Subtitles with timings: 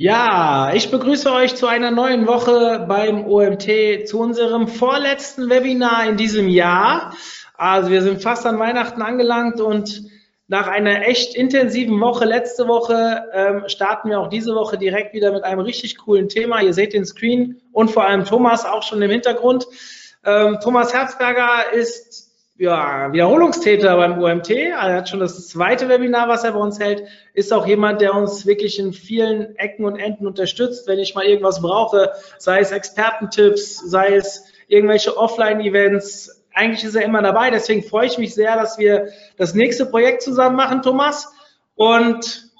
[0.00, 6.16] Ja, ich begrüße euch zu einer neuen Woche beim OMT, zu unserem vorletzten Webinar in
[6.16, 7.16] diesem Jahr.
[7.54, 10.04] Also wir sind fast an Weihnachten angelangt und
[10.46, 15.32] nach einer echt intensiven Woche, letzte Woche, ähm, starten wir auch diese Woche direkt wieder
[15.32, 16.62] mit einem richtig coolen Thema.
[16.62, 19.66] Ihr seht den Screen und vor allem Thomas auch schon im Hintergrund.
[20.24, 22.27] Ähm, Thomas Herzberger ist
[22.58, 24.50] ja, Wiederholungstäter beim UMT.
[24.50, 27.04] Er hat schon das zweite Webinar, was er bei uns hält.
[27.32, 31.24] Ist auch jemand, der uns wirklich in vielen Ecken und Enden unterstützt, wenn ich mal
[31.24, 36.44] irgendwas brauche, sei es Expertentipps, sei es irgendwelche Offline-Events.
[36.52, 37.50] Eigentlich ist er immer dabei.
[37.50, 41.32] Deswegen freue ich mich sehr, dass wir das nächste Projekt zusammen machen, Thomas.
[41.76, 42.50] Und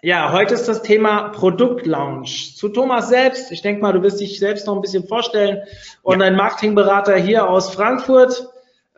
[0.00, 2.56] ja, heute ist das Thema Produktlaunch.
[2.56, 3.52] Zu Thomas selbst.
[3.52, 5.64] Ich denke mal, du wirst dich selbst noch ein bisschen vorstellen.
[6.02, 8.48] Und ein Marketingberater hier aus Frankfurt.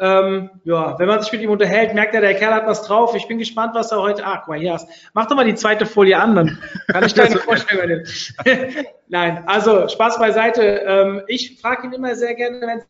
[0.01, 3.15] Ähm, ja, wenn man sich mit ihm unterhält, merkt er, der Kerl hat was drauf.
[3.15, 4.25] Ich bin gespannt, was er heute.
[4.25, 4.89] Ah, guck mal, hier hast.
[5.13, 8.07] Mach doch mal die zweite Folie an, dann kann ich deine Vorstellung übernehmen.
[9.09, 10.63] Nein, also Spaß beiseite.
[10.63, 12.83] Ähm, ich frage ihn immer sehr gerne, wenn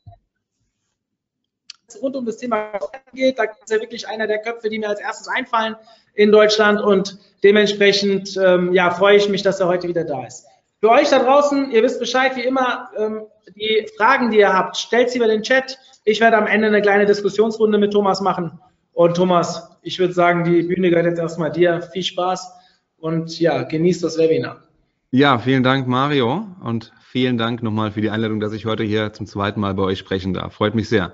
[1.88, 2.78] es rund um das Thema
[3.12, 3.41] geht.
[3.41, 5.75] Da ist er wirklich einer der Köpfe, die mir als erstes einfallen
[6.14, 10.47] in Deutschland und dementsprechend ähm, ja, freue ich mich, dass er heute wieder da ist.
[10.80, 14.78] Für euch da draußen, ihr wisst Bescheid, wie immer, ähm, die Fragen, die ihr habt,
[14.78, 15.78] stellt sie über den Chat.
[16.04, 18.58] Ich werde am Ende eine kleine Diskussionsrunde mit Thomas machen.
[18.92, 21.82] Und Thomas, ich würde sagen, die Bühne gehört jetzt erstmal dir.
[21.82, 22.50] Viel Spaß
[22.96, 24.64] und ja, genießt das Webinar.
[25.10, 26.46] Ja, vielen Dank, Mario.
[26.64, 29.82] Und vielen Dank nochmal für die Einladung, dass ich heute hier zum zweiten Mal bei
[29.82, 30.54] euch sprechen darf.
[30.54, 31.12] Freut mich sehr.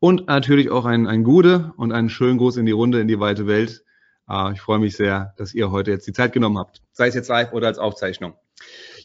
[0.00, 3.20] Und natürlich auch ein, ein Gude und einen schönen Gruß in die Runde, in die
[3.20, 3.84] weite Welt.
[4.26, 6.82] Ah, ich freue mich sehr, dass ihr heute jetzt die Zeit genommen habt.
[6.90, 8.34] Sei es jetzt live oder als Aufzeichnung.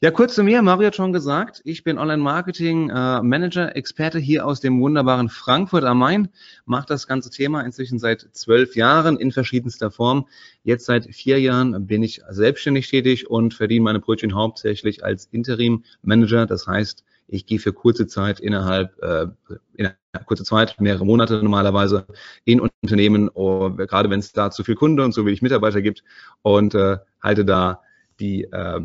[0.04, 0.64] Ja, kurz zu mir.
[0.64, 6.30] Mario hat schon gesagt, ich bin Online-Marketing-Manager, Experte hier aus dem wunderbaren Frankfurt am Main.
[6.66, 10.28] Mache das ganze Thema inzwischen seit zwölf Jahren in verschiedenster Form.
[10.64, 16.48] Jetzt seit vier Jahren bin ich selbstständig tätig und verdiene meine Brötchen hauptsächlich als Interim-Manager.
[16.48, 19.28] Das heißt, ich gehe für kurze Zeit innerhalb, äh,
[19.76, 22.08] innerhalb kurze Zeit, mehrere Monate normalerweise
[22.44, 26.04] in Unternehmen, oh, gerade wenn es da zu viel Kunde und so wenig Mitarbeiter gibt
[26.42, 27.82] und äh, halte da
[28.20, 28.82] die äh,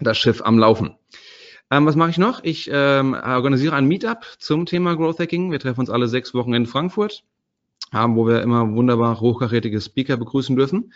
[0.00, 0.96] das Schiff am Laufen.
[1.70, 2.42] Ähm, was mache ich noch?
[2.44, 5.50] Ich ähm, organisiere ein Meetup zum Thema Growth Hacking.
[5.50, 7.24] Wir treffen uns alle sechs Wochen in Frankfurt,
[7.92, 10.92] ähm, wo wir immer wunderbar hochkarätige Speaker begrüßen dürfen.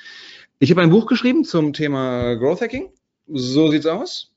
[0.58, 2.90] Ich habe ein Buch geschrieben zum Thema Growth Hacking.
[3.28, 4.32] So sieht's aus.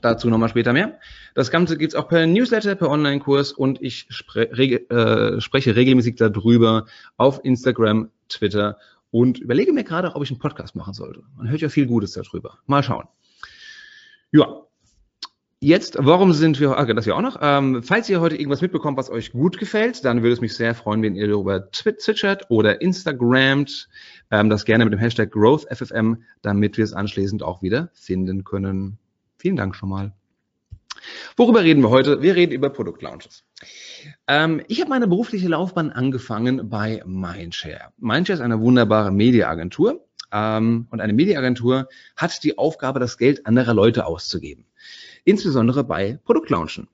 [0.00, 0.98] Dazu nochmal später mehr.
[1.34, 6.16] Das Ganze gibt's auch per Newsletter, per Online-Kurs und ich spre reg äh, spreche regelmäßig
[6.16, 6.86] darüber
[7.16, 8.78] auf Instagram, Twitter
[9.10, 11.22] und überlege mir gerade, ob ich einen Podcast machen sollte.
[11.36, 12.58] Man hört ja viel Gutes darüber.
[12.66, 13.06] Mal schauen.
[14.34, 14.66] Ja.
[15.60, 18.98] Jetzt, warum sind wir, ah, das ja auch noch, ähm, falls ihr heute irgendwas mitbekommt,
[18.98, 22.82] was euch gut gefällt, dann würde es mich sehr freuen, wenn ihr darüber twittert oder
[22.82, 23.88] Instagramt,
[24.32, 28.98] ähm, das gerne mit dem Hashtag GrowthFFM, damit wir es anschließend auch wieder finden können.
[29.38, 30.12] Vielen Dank schon mal.
[31.36, 32.20] Worüber reden wir heute?
[32.20, 33.44] Wir reden über Produktlaunches.
[34.26, 37.92] Ähm, ich habe meine berufliche Laufbahn angefangen bei Mindshare.
[37.98, 43.72] Mindshare ist eine wunderbare Mediaagentur ähm, und eine Mediaagentur hat die Aufgabe, das Geld anderer
[43.72, 44.66] Leute auszugeben.
[45.24, 46.88] Insbesondere bei Produktlaunchen.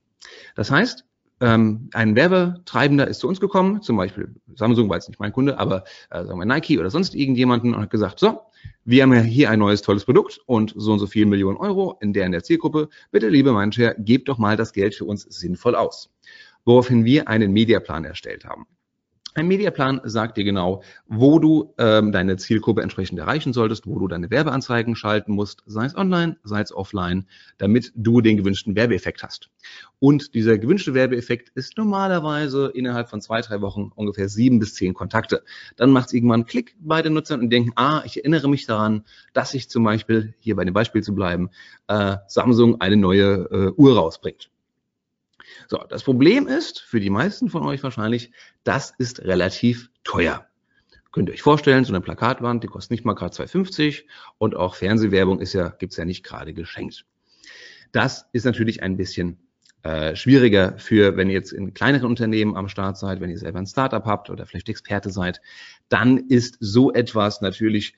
[0.55, 1.05] Das heißt,
[1.41, 5.59] ähm, ein Werbetreibender ist zu uns gekommen, zum Beispiel Samsung war jetzt nicht mein Kunde,
[5.59, 8.43] aber äh, sagen wir Nike oder sonst irgendjemanden und hat gesagt, so,
[8.85, 11.97] wir haben ja hier ein neues tolles Produkt und so und so viel Millionen Euro
[12.03, 12.91] in der in der Zielgruppe.
[13.11, 16.11] Bitte, liebe Mindshare, gebt doch mal das Geld für uns sinnvoll aus.
[16.67, 18.67] Woraufhin wir einen Mediaplan erstellt haben.
[19.33, 24.09] Ein Mediaplan sagt dir genau, wo du ähm, deine Zielgruppe entsprechend erreichen solltest, wo du
[24.09, 27.27] deine Werbeanzeigen schalten musst, sei es online, sei es offline,
[27.57, 29.49] damit du den gewünschten Werbeeffekt hast.
[30.01, 34.95] Und dieser gewünschte Werbeeffekt ist normalerweise innerhalb von zwei, drei Wochen ungefähr sieben bis zehn
[34.95, 35.45] Kontakte.
[35.77, 38.67] Dann macht es irgendwann einen Klick bei den Nutzern und denken, ah, ich erinnere mich
[38.67, 41.51] daran, dass ich zum Beispiel, hier bei dem Beispiel zu bleiben,
[41.87, 44.51] äh, Samsung eine neue äh, Uhr rausbringt.
[45.69, 48.33] So, das Problem ist, für die meisten von euch wahrscheinlich,
[48.65, 50.47] das ist relativ teuer.
[51.13, 54.05] Könnt ihr euch vorstellen, so eine Plakatwand, die kostet nicht mal gerade 2,50
[54.39, 57.05] und auch Fernsehwerbung ist ja, gibt's ja nicht gerade geschenkt.
[57.93, 59.39] Das ist natürlich ein bisschen
[59.83, 63.59] äh, schwieriger für, wenn ihr jetzt in kleineren Unternehmen am Start seid, wenn ihr selber
[63.59, 65.41] ein Startup habt oder vielleicht Experte seid,
[65.89, 67.95] dann ist so etwas natürlich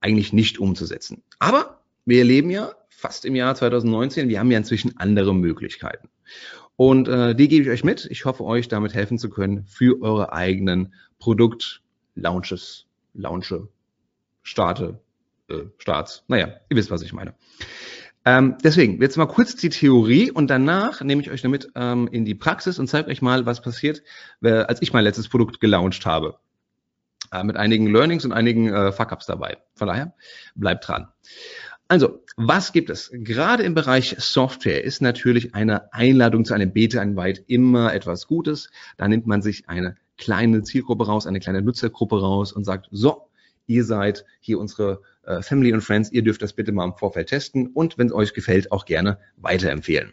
[0.00, 1.22] eigentlich nicht umzusetzen.
[1.38, 4.28] Aber wir erleben ja fast im Jahr 2019.
[4.28, 6.10] Wir haben ja inzwischen andere Möglichkeiten.
[6.80, 8.06] Und äh, die gebe ich euch mit.
[8.10, 13.68] Ich hoffe, euch damit helfen zu können für eure eigenen Produkt-Launches, Launche,
[14.42, 14.98] Starte,
[15.50, 16.24] äh, Starts.
[16.26, 17.34] Naja, ihr wisst, was ich meine.
[18.24, 22.24] Ähm, deswegen, jetzt mal kurz die Theorie und danach nehme ich euch damit ähm, in
[22.24, 24.02] die Praxis und zeige euch mal, was passiert,
[24.42, 26.38] äh, als ich mein letztes Produkt gelauncht habe.
[27.30, 29.58] Äh, mit einigen Learnings und einigen äh, Fuck-Ups dabei.
[29.74, 30.14] Von daher,
[30.54, 31.08] bleibt dran.
[31.90, 33.10] Also, was gibt es?
[33.12, 38.70] Gerade im Bereich Software ist natürlich eine Einladung zu einem Beta-Invite immer etwas Gutes.
[38.96, 43.28] Da nimmt man sich eine kleine Zielgruppe raus, eine kleine Nutzergruppe raus und sagt, so,
[43.66, 47.30] ihr seid hier unsere äh, Family und Friends, ihr dürft das bitte mal im Vorfeld
[47.30, 50.12] testen und wenn es euch gefällt, auch gerne weiterempfehlen.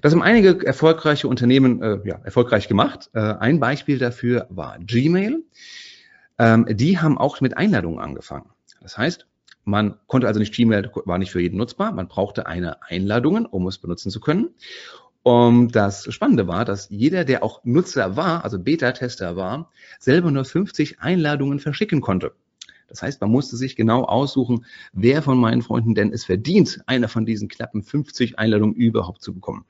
[0.00, 3.10] Das haben einige erfolgreiche Unternehmen äh, ja, erfolgreich gemacht.
[3.14, 5.42] Äh, ein Beispiel dafür war Gmail.
[6.38, 8.48] Ähm, die haben auch mit Einladungen angefangen.
[8.80, 9.26] Das heißt,
[9.68, 11.92] man konnte also nicht Gmail, war nicht für jeden nutzbar.
[11.92, 14.48] Man brauchte eine Einladungen, um es benutzen zu können.
[15.22, 20.46] Und das Spannende war, dass jeder, der auch Nutzer war, also Beta-Tester war, selber nur
[20.46, 22.32] 50 Einladungen verschicken konnte.
[22.88, 27.08] Das heißt, man musste sich genau aussuchen, wer von meinen Freunden denn es verdient, eine
[27.08, 29.66] von diesen knappen 50 Einladungen überhaupt zu bekommen.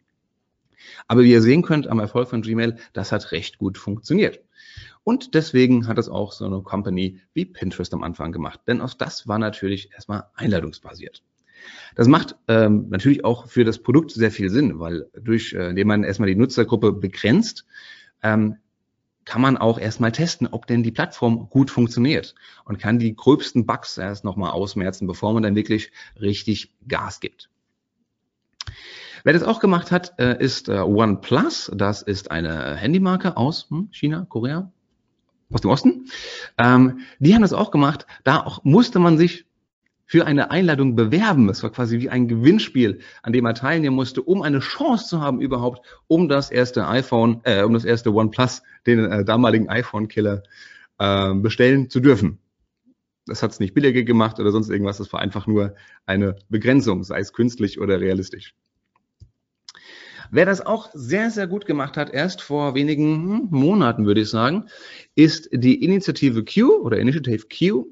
[1.09, 4.41] Aber wie ihr sehen könnt am Erfolg von Gmail, das hat recht gut funktioniert.
[5.09, 8.61] Und deswegen hat es auch so eine Company wie Pinterest am Anfang gemacht.
[8.67, 11.23] Denn auch das war natürlich erstmal einladungsbasiert.
[11.95, 15.89] Das macht ähm, natürlich auch für das Produkt sehr viel Sinn, weil durch, äh, indem
[15.89, 17.65] man erstmal die Nutzergruppe begrenzt,
[18.23, 18.57] ähm,
[19.25, 22.35] kann man auch erstmal testen, ob denn die Plattform gut funktioniert
[22.67, 25.91] und kann die gröbsten Bugs erst nochmal ausmerzen, bevor man dann wirklich
[26.21, 27.49] richtig Gas gibt.
[29.25, 31.73] Wer das auch gemacht hat, äh, ist äh, OnePlus.
[31.75, 34.71] Das ist eine Handymarke aus hm, China, Korea,
[35.50, 36.06] aus dem Osten.
[36.59, 38.06] Ähm, die haben das auch gemacht.
[38.25, 39.47] Da auch musste man sich
[40.05, 41.49] für eine Einladung bewerben.
[41.50, 45.21] Es war quasi wie ein Gewinnspiel, an dem er teilnehmen musste, um eine Chance zu
[45.21, 50.43] haben überhaupt, um das erste iPhone, äh, um das erste OnePlus, den äh, damaligen iPhone-Killer,
[50.99, 52.39] äh, bestellen zu dürfen.
[53.27, 54.97] Das hat es nicht billiger gemacht oder sonst irgendwas.
[54.97, 55.75] Das war einfach nur
[56.06, 58.55] eine Begrenzung, sei es künstlich oder realistisch.
[60.31, 64.31] Wer das auch sehr, sehr gut gemacht hat, erst vor wenigen hm, Monaten, würde ich
[64.31, 64.65] sagen,
[65.15, 67.87] ist die Initiative Q oder Initiative Q.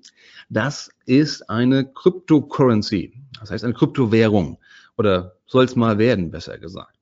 [0.48, 4.58] Das ist eine Cryptocurrency, das heißt eine Kryptowährung
[4.96, 6.96] oder soll es mal werden, besser gesagt.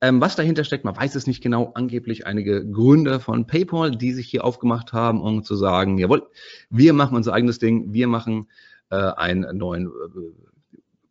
[0.00, 1.72] Ähm, was dahinter steckt, man weiß es nicht genau.
[1.74, 6.26] Angeblich einige Gründer von PayPal, die sich hier aufgemacht haben, um zu sagen, jawohl,
[6.68, 8.48] wir machen unser eigenes Ding, wir machen
[8.90, 10.53] äh, einen neuen äh,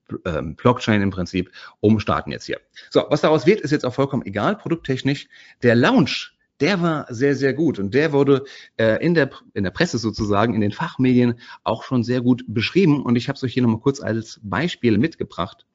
[0.07, 2.59] Blockchain im Prinzip, um starten jetzt hier.
[2.89, 5.27] So, was daraus wird, ist jetzt auch vollkommen egal, produkttechnisch.
[5.61, 8.45] Der Launch der war sehr, sehr gut und der wurde
[8.77, 13.03] äh, in, der, in der Presse sozusagen, in den Fachmedien auch schon sehr gut beschrieben
[13.03, 15.65] und ich habe es euch hier nochmal kurz als Beispiel mitgebracht.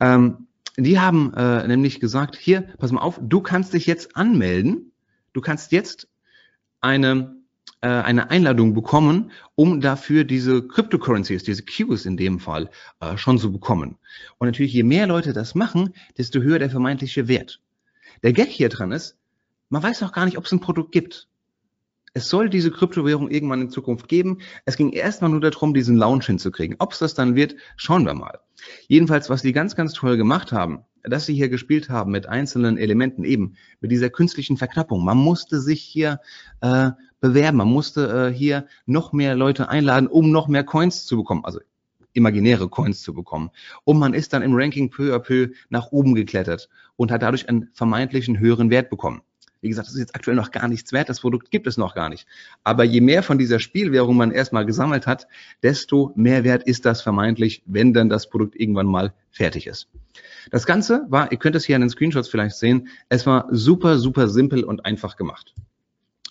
[0.00, 4.92] Ähm, die haben äh, nämlich gesagt, hier, pass mal auf, du kannst dich jetzt anmelden,
[5.34, 6.08] du kannst jetzt
[6.80, 7.35] eine,
[7.86, 12.68] äh, eine Einladung bekommen, um dafür diese Cryptocurrencies, diese Qs in dem Fall,
[12.98, 13.96] äh, schon zu bekommen.
[14.38, 17.60] Und natürlich, je mehr Leute das machen, desto höher der vermeintliche Wert.
[18.24, 19.16] Der Gag hier dran ist,
[19.68, 21.28] man weiß noch gar nicht, ob es ein Produkt gibt.
[22.16, 24.38] Es soll diese Kryptowährung irgendwann in Zukunft geben.
[24.64, 26.76] Es ging erstmal nur darum, diesen Launch hinzukriegen.
[26.78, 28.38] Ob es das dann wird, schauen wir mal.
[28.88, 32.78] Jedenfalls, was die ganz, ganz toll gemacht haben, dass sie hier gespielt haben mit einzelnen
[32.78, 35.04] Elementen, eben mit dieser künstlichen Verknappung.
[35.04, 36.20] Man musste sich hier
[36.62, 41.18] äh, bewerben, man musste äh, hier noch mehr Leute einladen, um noch mehr Coins zu
[41.18, 41.44] bekommen.
[41.44, 41.60] Also
[42.14, 43.50] imaginäre Coins zu bekommen.
[43.84, 47.46] Und man ist dann im Ranking peu à peu nach oben geklettert und hat dadurch
[47.50, 49.20] einen vermeintlichen höheren Wert bekommen.
[49.60, 51.94] Wie gesagt, das ist jetzt aktuell noch gar nichts wert, das Produkt gibt es noch
[51.94, 52.26] gar nicht.
[52.64, 55.26] Aber je mehr von dieser Spielwährung man erstmal gesammelt hat,
[55.62, 59.88] desto mehr wert ist das vermeintlich, wenn dann das Produkt irgendwann mal fertig ist.
[60.50, 63.98] Das Ganze war, ihr könnt es hier an den Screenshots vielleicht sehen, es war super,
[63.98, 65.54] super simpel und einfach gemacht.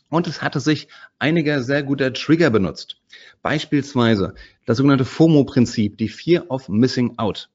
[0.10, 0.88] Und es hatte sich
[1.20, 3.01] einiger sehr guter Trigger benutzt.
[3.41, 7.50] Beispielsweise das sogenannte FOMO-Prinzip, die Fear of Missing Out.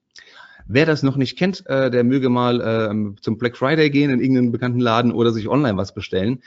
[0.67, 4.21] Wer das noch nicht kennt, äh, der möge mal äh, zum Black Friday gehen in
[4.21, 6.43] irgendeinen bekannten Laden oder sich online was bestellen.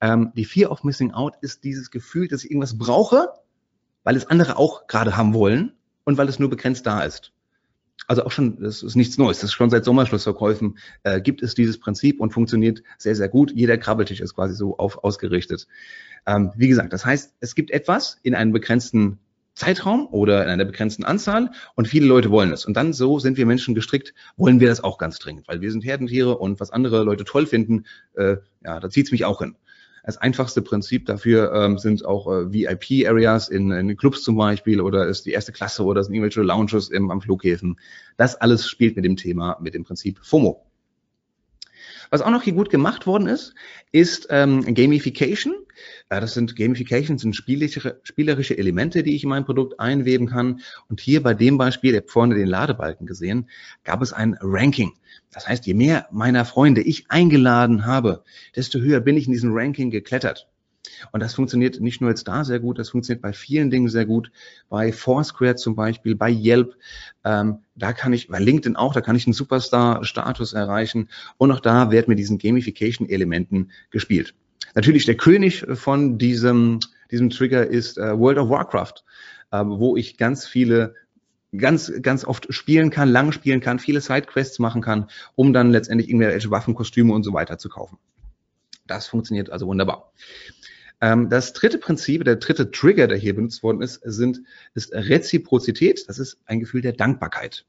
[0.00, 3.28] Ähm, die Fear of Missing Out ist dieses Gefühl, dass ich irgendwas brauche,
[4.02, 5.72] weil es andere auch gerade haben wollen
[6.04, 7.34] und weil es nur begrenzt da ist
[8.06, 11.54] also auch schon, das ist nichts Neues, das ist schon seit Sommerschlussverkäufen äh, gibt es
[11.54, 13.52] dieses Prinzip und funktioniert sehr, sehr gut.
[13.52, 15.66] Jeder Krabbeltisch ist quasi so auf, ausgerichtet.
[16.26, 19.18] Ähm, wie gesagt, das heißt, es gibt etwas in einem begrenzten
[19.54, 22.64] Zeitraum oder in einer begrenzten Anzahl und viele Leute wollen es.
[22.64, 25.70] Und dann so sind wir Menschen gestrickt, wollen wir das auch ganz dringend, weil wir
[25.70, 29.56] sind Herdentiere und was andere Leute toll finden, äh, ja, da zieht's mich auch hin.
[30.04, 35.06] Das einfachste Prinzip dafür ähm, sind auch äh, VIP-Areas in, in Clubs zum Beispiel oder
[35.06, 37.80] ist die erste Klasse oder sind irgendwelche Lounges im, am Flughäfen.
[38.18, 40.66] Das alles spielt mit dem Thema, mit dem Prinzip FOMO.
[42.14, 43.56] Was auch noch hier gut gemacht worden ist,
[43.90, 45.52] ist ähm, Gamification.
[46.10, 50.60] Äh, das sind Gamification sind spielerische, spielerische Elemente, die ich in mein Produkt einweben kann.
[50.88, 53.50] Und hier bei dem Beispiel, ihr habt vorne den Ladebalken gesehen,
[53.82, 54.92] gab es ein Ranking.
[55.32, 58.22] Das heißt, je mehr meiner Freunde ich eingeladen habe,
[58.54, 60.48] desto höher bin ich in diesem Ranking geklettert.
[61.12, 64.06] Und das funktioniert nicht nur jetzt da sehr gut, das funktioniert bei vielen Dingen sehr
[64.06, 64.30] gut.
[64.68, 66.76] Bei Foursquare zum Beispiel, bei Yelp,
[67.24, 71.08] ähm, da kann ich, bei LinkedIn auch, da kann ich einen Superstar-Status erreichen.
[71.38, 74.34] Und auch da wird mit diesen Gamification-Elementen gespielt.
[74.74, 79.04] Natürlich der König von diesem, diesem Trigger ist äh, World of Warcraft,
[79.50, 80.94] äh, wo ich ganz viele
[81.56, 86.08] ganz, ganz oft spielen kann, lang spielen kann, viele Sidequests machen kann, um dann letztendlich
[86.08, 87.98] irgendwelche Waffen, Kostüme und so weiter zu kaufen.
[88.86, 90.12] Das funktioniert also wunderbar.
[91.00, 94.42] Ähm, das dritte Prinzip, der dritte Trigger, der hier benutzt worden ist, sind,
[94.74, 96.08] ist Reziprozität.
[96.08, 97.66] Das ist ein Gefühl der Dankbarkeit.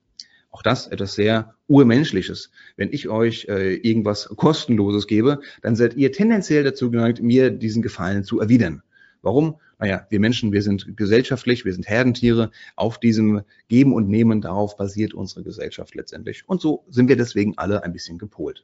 [0.52, 2.50] Auch das etwas sehr urmenschliches.
[2.78, 7.82] Wenn ich euch äh, irgendwas kostenloses gebe, dann seid ihr tendenziell dazu geneigt, mir diesen
[7.82, 8.82] Gefallen zu erwidern.
[9.22, 9.60] Warum?
[9.80, 12.52] Naja, wir Menschen, wir sind gesellschaftlich, wir sind Herdentiere.
[12.78, 16.48] Auf diesem Geben und Nehmen, darauf basiert unsere Gesellschaft letztendlich.
[16.48, 18.64] Und so sind wir deswegen alle ein bisschen gepolt.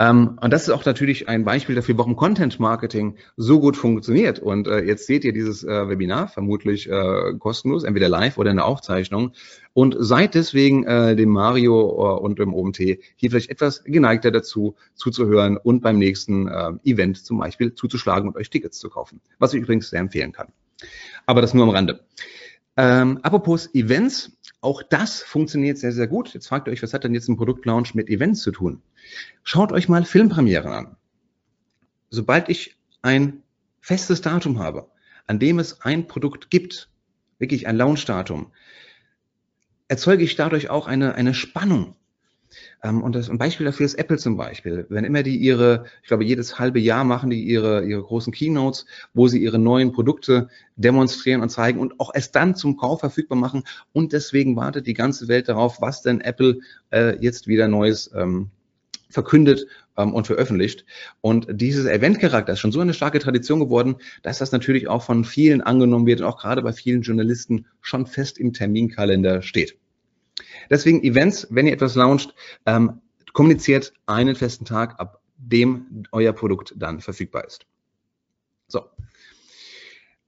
[0.00, 4.38] Ähm, und das ist auch natürlich ein Beispiel dafür, warum Content Marketing so gut funktioniert.
[4.38, 8.56] Und äh, jetzt seht ihr dieses äh, Webinar vermutlich äh, kostenlos, entweder live oder in
[8.56, 9.32] der Aufzeichnung.
[9.72, 14.76] Und seid deswegen äh, dem Mario äh, und dem OMT hier vielleicht etwas geneigter dazu,
[14.94, 19.20] zuzuhören und beim nächsten äh, Event zum Beispiel zuzuschlagen und euch Tickets zu kaufen.
[19.38, 20.48] Was ich übrigens sehr empfehlen kann.
[21.26, 22.00] Aber das nur am Rande.
[22.76, 26.34] Ähm, apropos Events, auch das funktioniert sehr, sehr gut.
[26.34, 28.82] Jetzt fragt ihr euch, was hat denn jetzt ein Produktlaunch mit Events zu tun?
[29.44, 30.96] Schaut euch mal Filmpremieren an.
[32.10, 33.42] Sobald ich ein
[33.80, 34.90] festes Datum habe,
[35.26, 36.90] an dem es ein Produkt gibt,
[37.38, 38.52] wirklich ein Launchdatum,
[39.86, 41.94] erzeuge ich dadurch auch eine, eine Spannung.
[42.82, 44.86] Ähm, und das, ein Beispiel dafür ist Apple zum Beispiel.
[44.88, 48.86] Wenn immer die ihre, ich glaube, jedes halbe Jahr machen die ihre, ihre großen Keynotes,
[49.14, 53.38] wo sie ihre neuen Produkte demonstrieren und zeigen und auch erst dann zum Kauf verfügbar
[53.38, 53.64] machen.
[53.92, 58.50] Und deswegen wartet die ganze Welt darauf, was denn Apple äh, jetzt wieder Neues ähm,
[59.10, 59.66] verkündet
[59.96, 60.84] ähm, und veröffentlicht.
[61.20, 65.24] Und dieses Eventcharakter ist schon so eine starke Tradition geworden, dass das natürlich auch von
[65.24, 69.76] vielen angenommen wird und auch gerade bei vielen Journalisten schon fest im Terminkalender steht.
[70.70, 72.34] Deswegen Events, wenn ihr etwas launcht,
[72.66, 73.00] ähm,
[73.32, 77.66] kommuniziert einen festen Tag, ab dem euer Produkt dann verfügbar ist.
[78.66, 78.82] So.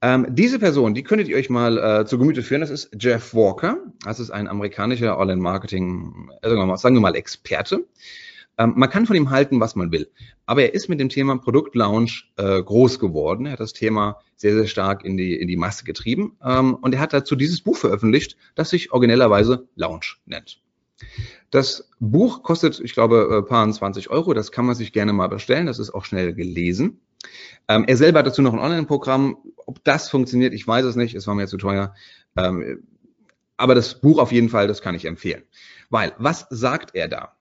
[0.01, 2.61] Ähm, diese Person, die könntet ihr euch mal äh, zu Gemüte führen.
[2.61, 3.77] Das ist Jeff Walker.
[4.03, 7.85] Das ist ein amerikanischer Online-Marketing, äh, sagen wir mal, Experte.
[8.61, 10.11] Ähm, man kann von ihm halten, was man will.
[10.45, 13.47] Aber er ist mit dem Thema Produktlaunch äh, groß geworden.
[13.47, 16.37] Er hat das Thema sehr, sehr stark in die, in die Masse getrieben.
[16.43, 20.61] Ähm, und er hat dazu dieses Buch veröffentlicht, das sich originellerweise Launch nennt.
[21.49, 24.33] Das Buch kostet, ich glaube, äh, paar 20 Euro.
[24.33, 25.65] Das kann man sich gerne mal bestellen.
[25.65, 27.01] Das ist auch schnell gelesen.
[27.67, 29.37] Ähm, er selber hat dazu noch ein Online-Programm.
[29.65, 31.15] Ob das funktioniert, ich weiß es nicht.
[31.15, 31.95] Es war mir zu teuer.
[32.37, 32.83] Ähm,
[33.57, 35.43] aber das Buch auf jeden Fall, das kann ich empfehlen.
[35.89, 37.35] Weil, was sagt er da?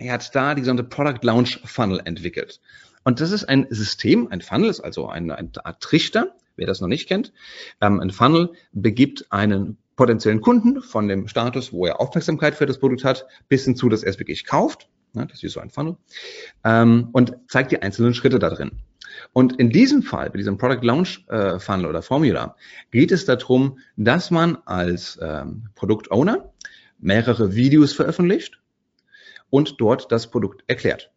[0.00, 2.60] Er hat da die sogenannte Product Launch Funnel entwickelt.
[3.02, 6.80] Und das ist ein System, ein Funnel ist also eine, eine Art Trichter, wer das
[6.80, 7.32] noch nicht kennt.
[7.80, 12.78] Ähm, ein Funnel begibt einen potenziellen Kunden von dem Status, wo er Aufmerksamkeit für das
[12.78, 14.88] Produkt hat, bis hin zu, dass er es wirklich kauft.
[15.14, 15.96] Ja, das ist so ein Funnel.
[16.62, 18.70] Ähm, und zeigt die einzelnen Schritte da drin.
[19.32, 22.54] Und in diesem Fall, bei diesem Product Launch äh, Funnel oder Formula,
[22.92, 26.52] geht es darum, dass man als ähm, Produktowner
[27.00, 28.60] mehrere Videos veröffentlicht
[29.50, 31.10] und dort das Produkt erklärt.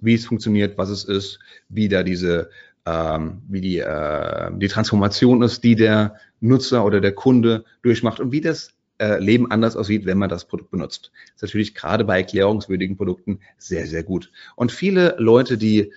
[0.00, 2.50] Wie es funktioniert, was es ist, wie da diese,
[2.84, 8.32] ähm, wie die, äh, die Transformation ist, die der Nutzer oder der Kunde durchmacht und
[8.32, 11.10] wie das äh, Leben anders aussieht, wenn man das Produkt benutzt.
[11.14, 14.30] Das ist natürlich gerade bei erklärungswürdigen Produkten sehr, sehr gut.
[14.54, 15.92] Und viele Leute, die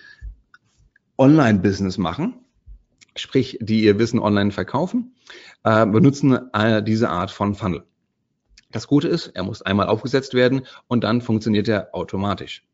[1.16, 2.34] Online-Business machen,
[3.16, 5.14] sprich, die ihr Wissen online verkaufen,
[5.64, 7.84] äh, benutzen äh, diese Art von Funnel.
[8.70, 12.64] Das Gute ist, er muss einmal aufgesetzt werden und dann funktioniert er automatisch.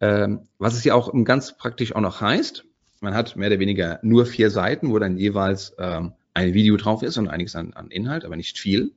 [0.00, 2.64] Ähm, was es ja auch ganz praktisch auch noch heißt,
[3.00, 7.02] man hat mehr oder weniger nur vier Seiten, wo dann jeweils ähm, ein Video drauf
[7.02, 8.92] ist und einiges an, an Inhalt, aber nicht viel.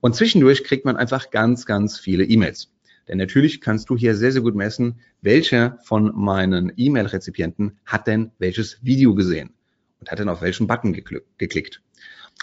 [0.00, 2.72] Und zwischendurch kriegt man einfach ganz, ganz viele E-Mails.
[3.08, 8.30] Denn natürlich kannst du hier sehr, sehr gut messen, welcher von meinen E-Mail-Rezipienten hat denn
[8.38, 9.52] welches Video gesehen
[10.00, 11.82] und hat denn auf welchen Button geklickt.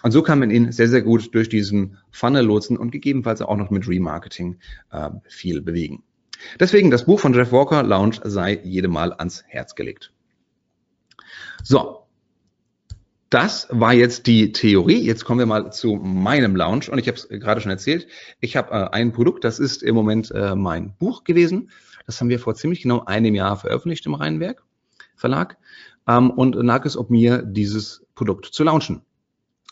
[0.04, 3.58] Und so kann man ihn sehr, sehr gut durch diesen Funnel lotsen und gegebenenfalls auch
[3.58, 4.58] noch mit Remarketing
[4.92, 6.04] äh, viel bewegen.
[6.60, 10.14] Deswegen das Buch von Jeff Walker, Launch, sei jedem Mal ans Herz gelegt.
[11.64, 12.08] So,
[13.30, 15.02] das war jetzt die Theorie.
[15.02, 16.90] Jetzt kommen wir mal zu meinem Launch.
[16.90, 18.08] Und ich habe es gerade schon erzählt.
[18.40, 21.72] Ich habe äh, ein Produkt, das ist im Moment äh, mein Buch gewesen.
[22.06, 24.64] Das haben wir vor ziemlich genau einem Jahr veröffentlicht im Rheinwerk
[25.16, 25.58] Verlag.
[26.08, 29.02] Ähm, und lag es ob mir, dieses Produkt zu launchen.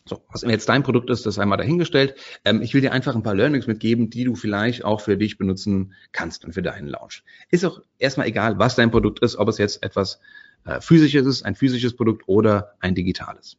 [0.08, 2.14] So, was jetzt dein Produkt ist, das einmal dahingestellt.
[2.46, 5.40] Ähm, ich will dir einfach ein paar Learnings mitgeben, die du vielleicht auch für dich
[5.40, 7.24] benutzen kannst und für deinen Launch.
[7.50, 10.20] Ist auch erstmal egal, was dein Produkt ist, ob es jetzt etwas
[10.64, 13.58] äh, physisches ist, ein physisches Produkt oder ein digitales.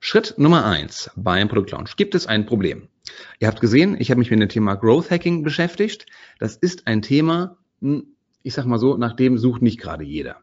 [0.00, 1.94] Schritt Nummer eins beim Produktlaunch.
[1.94, 2.88] Gibt es ein Problem?
[3.38, 6.06] Ihr habt gesehen, ich habe mich mit dem Thema Growth Hacking beschäftigt.
[6.40, 10.42] Das ist ein Thema, hm, ich sag mal so, nach dem sucht nicht gerade jeder.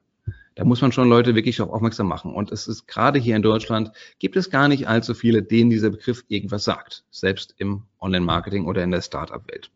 [0.58, 2.34] Da muss man schon Leute wirklich darauf aufmerksam machen.
[2.34, 5.92] Und es ist gerade hier in Deutschland, gibt es gar nicht allzu viele, denen dieser
[5.92, 7.04] Begriff irgendwas sagt.
[7.12, 9.70] Selbst im Online-Marketing oder in der Startup-Welt.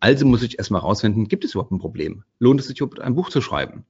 [0.00, 2.24] Also muss ich erstmal rausfinden, gibt es überhaupt ein Problem?
[2.40, 3.86] Lohnt es sich überhaupt ein Buch zu schreiben?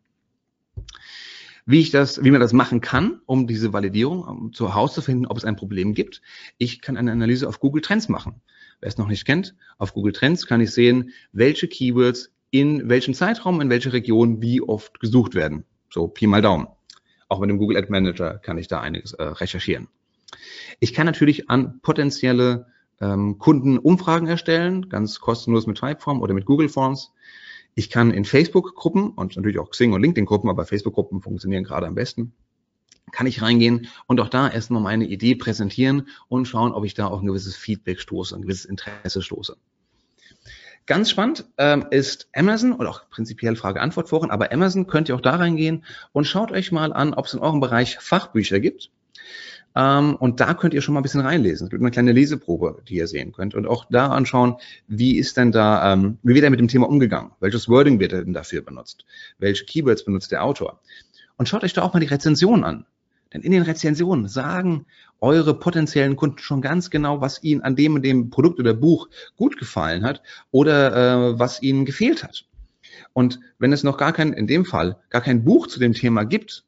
[1.66, 5.38] Wie ich das, wie man das machen kann, um diese Validierung um zu herauszufinden, ob
[5.38, 6.22] es ein Problem gibt.
[6.56, 8.42] Ich kann eine Analyse auf Google Trends machen.
[8.78, 13.12] Wer es noch nicht kennt, auf Google Trends kann ich sehen, welche Keywords in welchem
[13.12, 15.64] Zeitraum, in welcher Region wie oft gesucht werden.
[15.90, 16.68] So Pi mal Daumen.
[17.28, 19.88] Auch mit dem Google Ad Manager kann ich da einiges äh, recherchieren.
[20.80, 22.66] Ich kann natürlich an potenzielle
[23.00, 27.12] ähm, Kunden Umfragen erstellen, ganz kostenlos mit Typeform oder mit Google Forms.
[27.74, 31.94] Ich kann in Facebook-Gruppen und natürlich auch Xing und LinkedIn-Gruppen, aber Facebook-Gruppen funktionieren gerade am
[31.94, 32.32] besten,
[33.12, 37.06] kann ich reingehen und auch da erstmal meine Idee präsentieren und schauen, ob ich da
[37.06, 39.56] auch ein gewisses Feedback stoße, ein gewisses Interesse stoße.
[40.88, 45.36] Ganz spannend ähm, ist Amazon oder auch prinzipiell Frage-Antwort-Foren, aber Amazon könnt ihr auch da
[45.36, 48.90] reingehen und schaut euch mal an, ob es in eurem Bereich Fachbücher gibt.
[49.76, 51.66] Ähm, und da könnt ihr schon mal ein bisschen reinlesen.
[51.66, 53.54] Es gibt eine kleine Leseprobe, die ihr sehen könnt.
[53.54, 56.88] Und auch da anschauen, wie ist denn da, ähm, wie wird er mit dem Thema
[56.88, 57.32] umgegangen?
[57.38, 59.04] Welches Wording wird denn dafür benutzt?
[59.38, 60.80] Welche Keywords benutzt der Autor?
[61.36, 62.86] Und schaut euch da auch mal die Rezension an.
[63.32, 64.86] Denn in den Rezensionen sagen
[65.20, 69.08] eure potenziellen Kunden schon ganz genau, was ihnen an dem und dem Produkt oder Buch
[69.36, 72.44] gut gefallen hat oder äh, was ihnen gefehlt hat.
[73.12, 76.24] Und wenn es noch gar kein, in dem Fall, gar kein Buch zu dem Thema
[76.24, 76.64] gibt,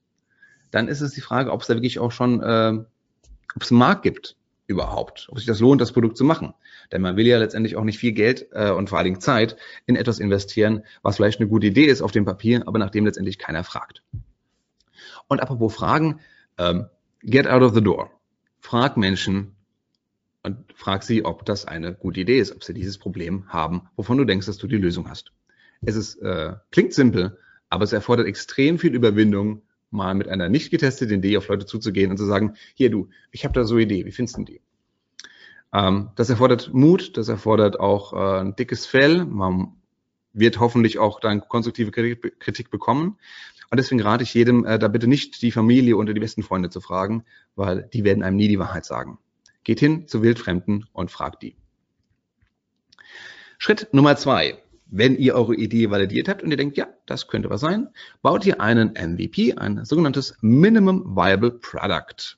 [0.71, 2.79] dann ist es die Frage, ob es da wirklich auch schon, äh,
[3.55, 6.55] ob es einen Markt gibt überhaupt, ob sich das lohnt, das Produkt zu machen.
[6.93, 9.57] Denn man will ja letztendlich auch nicht viel Geld äh, und vor allen Dingen Zeit
[9.87, 13.05] in etwas investieren, was vielleicht eine gute Idee ist auf dem Papier, aber nach dem
[13.05, 14.03] letztendlich keiner fragt.
[15.27, 16.21] Und apropos Fragen,
[16.61, 16.87] ähm,
[17.23, 18.11] get out of the door.
[18.61, 19.57] Frag Menschen
[20.43, 24.19] und frag sie, ob das eine gute Idee ist, ob sie dieses Problem haben, wovon
[24.19, 25.33] du denkst, dass du die Lösung hast.
[25.83, 27.39] Es ist, äh, klingt simpel,
[27.71, 32.11] aber es erfordert extrem viel Überwindung, mal mit einer nicht getesteten Idee auf Leute zuzugehen
[32.11, 34.61] und zu sagen, hier du, ich habe da so eine Idee, wie findest du die?
[35.73, 39.25] Ähm, das erfordert Mut, das erfordert auch äh, ein dickes Fell.
[39.25, 39.73] Man
[40.33, 43.19] wird hoffentlich auch dann konstruktive Kritik, Kritik bekommen.
[43.71, 46.71] Und deswegen rate ich jedem, äh, da bitte nicht die Familie oder die besten Freunde
[46.71, 49.19] zu fragen, weil die werden einem nie die Wahrheit sagen.
[49.63, 51.57] Geht hin zu Wildfremden und fragt die.
[53.59, 54.59] Schritt Nummer zwei.
[54.93, 57.91] Wenn ihr eure Idee validiert habt und ihr denkt, ja, das könnte was sein,
[58.23, 62.37] baut ihr einen MVP, ein sogenanntes Minimum Viable Product.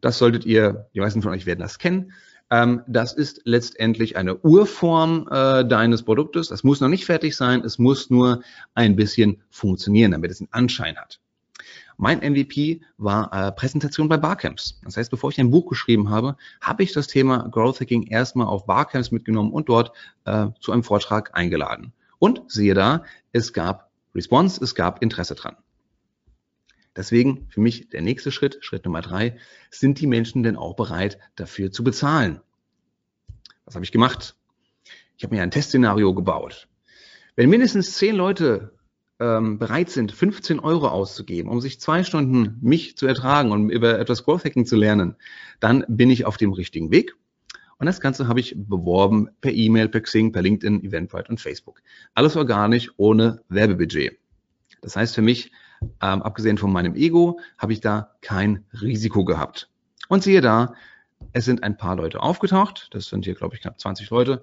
[0.00, 2.12] Das solltet ihr, die meisten von euch werden das kennen,
[2.52, 6.48] ähm, das ist letztendlich eine Urform äh, deines Produktes.
[6.48, 8.42] Das muss noch nicht fertig sein, es muss nur
[8.74, 11.18] ein bisschen funktionieren, damit es einen Anschein hat.
[11.96, 14.78] Mein MVP war äh, Präsentation bei Barcamps.
[14.84, 18.48] Das heißt, bevor ich ein Buch geschrieben habe, habe ich das Thema Growth Hacking erstmal
[18.48, 19.92] auf Barcamps mitgenommen und dort
[20.26, 21.94] äh, zu einem Vortrag eingeladen.
[22.18, 25.56] Und siehe da, es gab Response, es gab Interesse dran.
[26.96, 29.38] Deswegen für mich der nächste Schritt, Schritt Nummer drei,
[29.70, 32.40] sind die Menschen denn auch bereit, dafür zu bezahlen?
[33.64, 34.36] Was habe ich gemacht?
[35.16, 36.68] Ich habe mir ein Testszenario gebaut.
[37.36, 38.74] Wenn mindestens zehn Leute
[39.20, 43.98] ähm, bereit sind, 15 Euro auszugeben, um sich zwei Stunden mich zu ertragen und über
[43.98, 45.16] etwas Growth Hacking zu lernen,
[45.60, 47.14] dann bin ich auf dem richtigen Weg.
[47.78, 51.82] Und das Ganze habe ich beworben per E-Mail, per Xing, per LinkedIn, Eventbrite und Facebook.
[52.14, 54.18] Alles organisch, ohne Werbebudget.
[54.82, 55.52] Das heißt für mich,
[56.00, 59.68] ähm, abgesehen von meinem Ego, habe ich da kein Risiko gehabt.
[60.08, 60.74] Und siehe da,
[61.32, 62.88] es sind ein paar Leute aufgetaucht.
[62.92, 64.42] Das sind hier, glaube ich, knapp 20 Leute.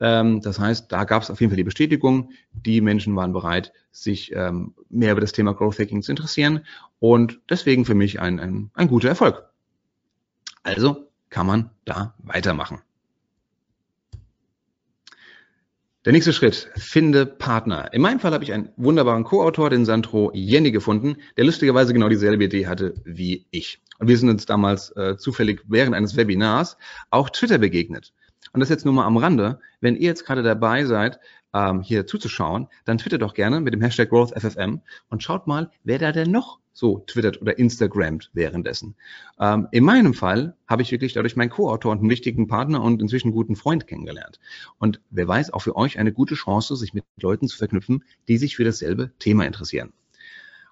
[0.00, 2.30] Ähm, das heißt, da gab es auf jeden Fall die Bestätigung.
[2.52, 6.64] Die Menschen waren bereit, sich ähm, mehr über das Thema Growth Hacking zu interessieren.
[6.98, 9.44] Und deswegen für mich ein, ein, ein guter Erfolg.
[10.62, 12.80] Also kann man da weitermachen.
[16.08, 17.92] Der nächste Schritt, finde Partner.
[17.92, 22.08] In meinem Fall habe ich einen wunderbaren Co-Autor, den Sandro Jenny, gefunden, der lustigerweise genau
[22.08, 23.82] dieselbe Idee hatte wie ich.
[23.98, 26.78] Und wir sind uns damals äh, zufällig während eines Webinars
[27.10, 28.14] auch Twitter begegnet.
[28.54, 29.60] Und das jetzt nur mal am Rande.
[29.82, 31.20] Wenn ihr jetzt gerade dabei seid,
[31.52, 35.98] ähm, hier zuzuschauen, dann twittert doch gerne mit dem Hashtag GrowthFFM und schaut mal, wer
[35.98, 38.94] da denn noch so twittert oder Instagrammt währenddessen.
[39.40, 43.02] Ähm, in meinem Fall habe ich wirklich dadurch meinen Co-Autor und einen wichtigen Partner und
[43.02, 44.38] inzwischen guten Freund kennengelernt.
[44.78, 48.38] Und wer weiß, auch für euch eine gute Chance, sich mit Leuten zu verknüpfen, die
[48.38, 49.92] sich für dasselbe Thema interessieren.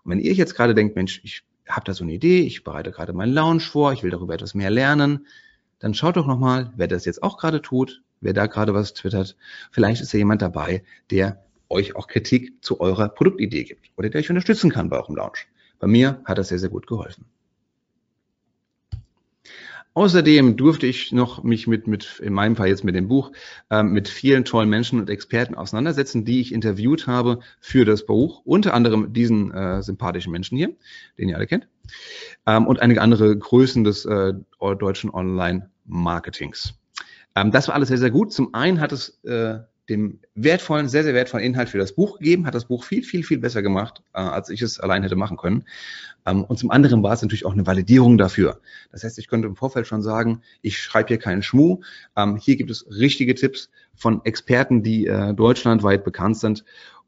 [0.05, 2.92] Und wenn ihr jetzt gerade denkt, Mensch, ich habe da so eine Idee, ich bereite
[2.92, 5.27] gerade meinen Lounge vor, ich will darüber etwas mehr lernen,
[5.81, 9.37] dann schaut doch nochmal, wer das jetzt auch gerade tut, wer da gerade was twittert.
[9.73, 14.21] Vielleicht ist ja jemand dabei, der euch auch Kritik zu eurer Produktidee gibt oder der
[14.21, 15.49] euch unterstützen kann bei eurem Launch.
[15.79, 17.27] Bei mir hat das sehr, sehr gut geholfen.
[19.97, 23.33] Außerdem durfte ich noch mich mit, mit in meinem Fall jetzt mit dem Buch,
[23.71, 28.43] ähm, mit vielen tollen Menschen und Experten auseinandersetzen, die ich interviewt habe für das Buch.
[28.45, 30.77] Unter anderem diesen äh, sympathischen Menschen hier,
[31.19, 31.67] den ihr alle kennt,
[32.45, 36.75] ähm, und einige andere Größen des äh, deutschen Online-Marketings.
[37.35, 38.35] Ähm, das war alles sehr, sehr gut.
[38.35, 42.46] Zum einen hat es äh, dem wertvollen, sehr, sehr wertvollen Inhalt für das Buch gegeben,
[42.46, 45.37] hat das Buch viel, viel, viel besser gemacht, äh, als ich es allein hätte machen
[45.37, 45.64] können.
[46.27, 48.61] Ähm, und zum anderen war es natürlich auch eine Validierung dafür.
[48.90, 51.81] Das heißt, ich könnte im Vorfeld schon sagen, ich schreibe hier keinen Schmuh.
[52.16, 56.64] Ähm, hier gibt es richtige Tipps von Experten, die äh, deutschlandweit bekannt sind.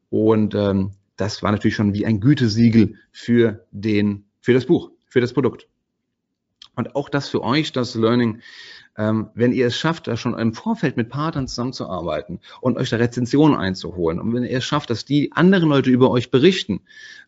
[0.09, 5.19] Und ähm, das war natürlich schon wie ein Gütesiegel für den, für das Buch, für
[5.19, 5.67] das Produkt.
[6.79, 8.39] Und auch das für euch, das Learning,
[8.97, 12.95] ähm, wenn ihr es schafft, da schon im Vorfeld mit Partnern zusammenzuarbeiten und euch da
[12.95, 16.79] Rezensionen einzuholen und wenn ihr es schafft, dass die anderen Leute über euch berichten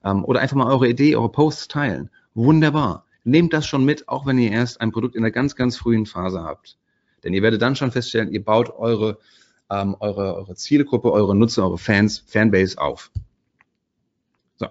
[0.05, 3.05] ähm, oder einfach mal eure Idee, eure Posts teilen, wunderbar.
[3.25, 6.05] Nehmt das schon mit, auch wenn ihr erst ein Produkt in einer ganz, ganz frühen
[6.05, 6.77] Phase habt.
[7.25, 9.17] Denn ihr werdet dann schon feststellen, ihr baut eure,
[9.69, 13.11] ähm, eure, eure Zielgruppe, eure Nutzer, eure Fans, Fanbase auf.
[14.55, 14.67] So.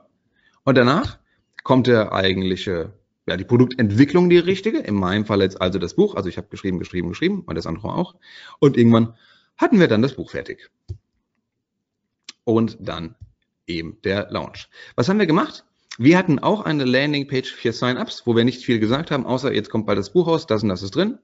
[0.64, 1.18] Und danach
[1.64, 2.94] kommt der eigentliche
[3.26, 4.78] ja, die Produktentwicklung die richtige.
[4.78, 6.14] In meinem Fall jetzt also das Buch.
[6.14, 8.16] Also ich habe geschrieben, geschrieben, geschrieben und das andere auch.
[8.58, 9.14] Und irgendwann
[9.56, 10.70] hatten wir dann das Buch fertig.
[12.44, 13.14] Und dann
[13.66, 14.68] eben der Launch.
[14.96, 15.64] Was haben wir gemacht?
[15.98, 19.70] Wir hatten auch eine Landingpage für Sign-ups, wo wir nicht viel gesagt haben, außer jetzt
[19.70, 21.18] kommt bald das Buch raus, das und das ist drin.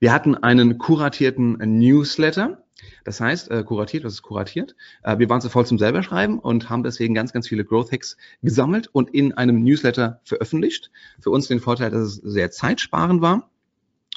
[0.00, 2.62] Wir hatten einen kuratierten Newsletter.
[3.04, 4.76] Das heißt, äh, kuratiert, was ist kuratiert?
[5.02, 7.92] Äh, wir waren zu voll zum selber schreiben und haben deswegen ganz, ganz viele Growth
[7.92, 10.90] Hacks gesammelt und in einem Newsletter veröffentlicht.
[11.20, 13.50] Für uns den Vorteil, dass es sehr zeitsparend war.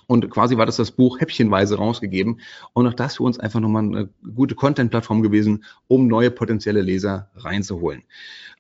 [0.07, 2.39] Und quasi war das das Buch häppchenweise rausgegeben.
[2.73, 7.29] Und auch das für uns einfach nochmal eine gute Content-Plattform gewesen, um neue potenzielle Leser
[7.35, 8.03] reinzuholen.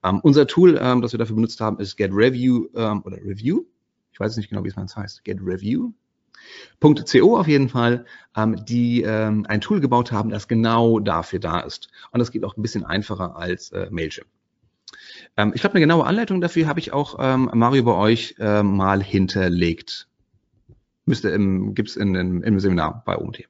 [0.03, 3.65] Ähm, unser Tool, ähm, das wir dafür benutzt haben, ist Get Review ähm, oder Review.
[4.11, 5.23] Ich weiß nicht genau, wie es man heißt.
[5.23, 5.91] Get Review.
[6.79, 11.59] .co auf jeden Fall, ähm, die ähm, ein Tool gebaut haben, das genau dafür da
[11.59, 11.89] ist.
[12.11, 14.27] Und das geht auch ein bisschen einfacher als äh, Mailchimp.
[15.37, 18.63] Ähm, ich glaube, eine genaue Anleitung dafür habe ich auch, ähm, Mario, bei euch äh,
[18.63, 20.07] mal hinterlegt.
[21.05, 23.47] Müsste im, gibt's in, in, im Seminar bei OMT.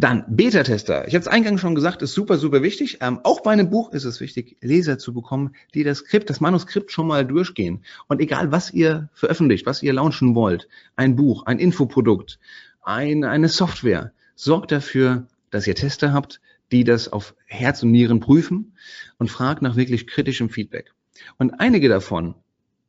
[0.00, 1.08] Dann Beta-Tester.
[1.08, 2.98] Ich habe es eingangs schon gesagt, ist super, super wichtig.
[3.00, 6.40] Ähm, auch bei einem Buch ist es wichtig, Leser zu bekommen, die das Skript, das
[6.40, 7.82] Manuskript schon mal durchgehen.
[8.06, 12.38] Und egal, was ihr veröffentlicht, was ihr launchen wollt, ein Buch, ein Infoprodukt,
[12.80, 18.20] ein, eine Software, sorgt dafür, dass ihr Tester habt, die das auf Herz und Nieren
[18.20, 18.74] prüfen
[19.18, 20.92] und fragt nach wirklich kritischem Feedback.
[21.38, 22.36] Und einige davon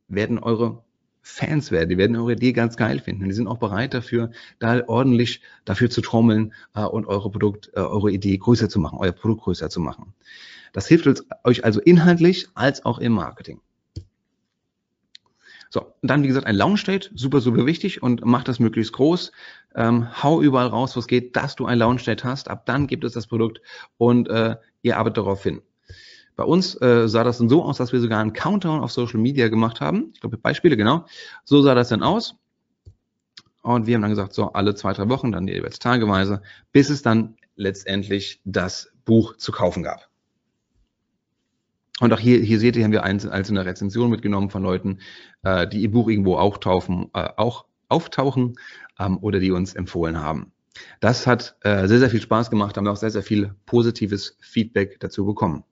[0.06, 0.84] werden eure
[1.22, 1.88] Fans werden.
[1.88, 3.28] Die werden eure Idee ganz geil finden.
[3.28, 7.80] Die sind auch bereit dafür, da ordentlich dafür zu trommeln äh, und eure Produkt, äh,
[7.80, 10.14] eure Idee größer zu machen, euer Produkt größer zu machen.
[10.72, 13.60] Das hilft euch also inhaltlich als auch im Marketing.
[15.72, 18.92] So, und dann wie gesagt ein Launch Date, super, super wichtig und macht das möglichst
[18.92, 19.30] groß.
[19.76, 22.48] Ähm, hau überall raus, was geht, dass du ein Launch Date hast.
[22.48, 23.60] Ab dann gibt es das Produkt
[23.96, 25.62] und äh, ihr arbeitet darauf hin.
[26.40, 29.20] Bei uns äh, sah das dann so aus, dass wir sogar einen Countdown auf Social
[29.20, 30.12] Media gemacht haben.
[30.14, 31.04] Ich glaube, Beispiele, genau.
[31.44, 32.34] So sah das dann aus.
[33.60, 36.40] Und wir haben dann gesagt, so alle zwei, drei Wochen, dann jeweils tageweise,
[36.72, 40.08] bis es dann letztendlich das Buch zu kaufen gab.
[42.00, 45.00] Und auch hier, hier seht ihr, haben wir einzelne Rezensionen mitgenommen von Leuten,
[45.42, 48.54] äh, die ihr Buch irgendwo auch, taufen, äh, auch auftauchen
[48.98, 50.52] ähm, oder die uns empfohlen haben.
[51.00, 54.98] Das hat äh, sehr, sehr viel Spaß gemacht, haben auch sehr, sehr viel positives Feedback
[55.00, 55.64] dazu bekommen.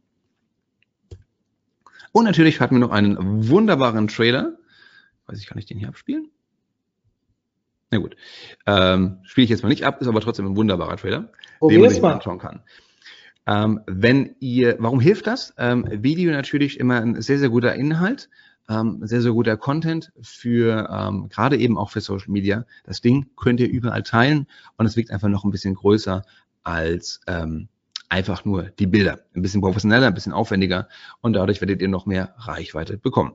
[2.12, 4.57] Und natürlich hatten wir noch einen wunderbaren Trailer.
[5.27, 6.31] Weiß ich, kann ich den hier abspielen?
[7.90, 8.16] Na gut.
[8.66, 11.81] Ähm, Spiele ich jetzt mal nicht ab, ist aber trotzdem ein wunderbarer Trailer, oh, den
[11.81, 12.62] man sich mal anschauen kann.
[13.47, 15.55] Ähm, wenn ihr, warum hilft das?
[15.57, 18.29] Ähm, Video natürlich immer ein sehr, sehr guter Inhalt,
[18.68, 22.66] ähm, sehr, sehr guter Content für, ähm, gerade eben auch für Social Media.
[22.85, 26.25] Das Ding könnt ihr überall teilen und es wirkt einfach noch ein bisschen größer
[26.62, 27.68] als ähm,
[28.09, 29.21] einfach nur die Bilder.
[29.35, 30.88] Ein bisschen professioneller, ein bisschen aufwendiger
[31.21, 33.35] und dadurch werdet ihr noch mehr Reichweite bekommen.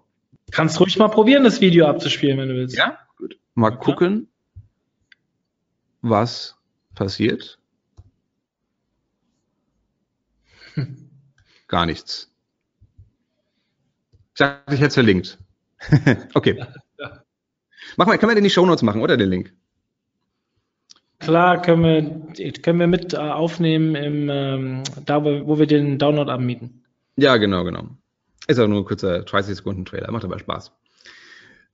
[0.51, 2.77] Kannst ruhig mal probieren, das Video abzuspielen, wenn du willst.
[2.77, 3.37] Ja, gut.
[3.55, 3.77] Mal ja.
[3.77, 4.27] gucken.
[6.01, 6.57] was
[6.95, 7.59] passiert?
[11.67, 12.31] Gar nichts.
[14.33, 15.37] Ich dachte, ich hätte es verlinkt.
[16.33, 16.65] okay.
[17.97, 19.53] Mach mal, können wir den die Shownotes machen, oder den Link?
[21.23, 21.83] Klar, können
[22.35, 26.83] wir, können wir mit äh, aufnehmen, im, ähm, da wo, wir den Download anbieten.
[27.15, 27.87] Ja, genau, genau.
[28.47, 30.73] Ist auch nur ein kurzer 30 Sekunden Trailer, macht aber Spaß.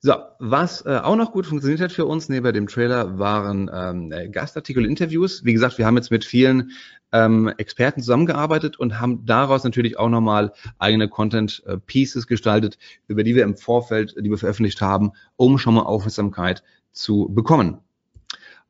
[0.02, 4.12] So, was äh, auch noch gut funktioniert hat für uns neben dem Trailer waren ähm,
[4.12, 5.44] äh, Gastartikel-Interviews.
[5.44, 6.72] Wie gesagt, wir haben jetzt mit vielen
[7.12, 13.36] ähm, Experten zusammengearbeitet und haben daraus natürlich auch nochmal eigene Content-Pieces äh, gestaltet, über die
[13.36, 17.80] wir im Vorfeld, die wir veröffentlicht haben, um schon mal Aufmerksamkeit zu bekommen.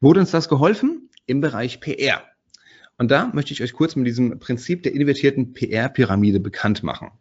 [0.01, 1.09] Wurde uns das geholfen?
[1.25, 2.23] Im Bereich PR.
[2.97, 7.12] Und da möchte ich euch kurz mit diesem Prinzip der invertierten PR-Pyramide bekannt machen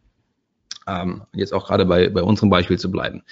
[0.88, 3.22] ähm, jetzt auch gerade bei, bei unserem Beispiel zu bleiben.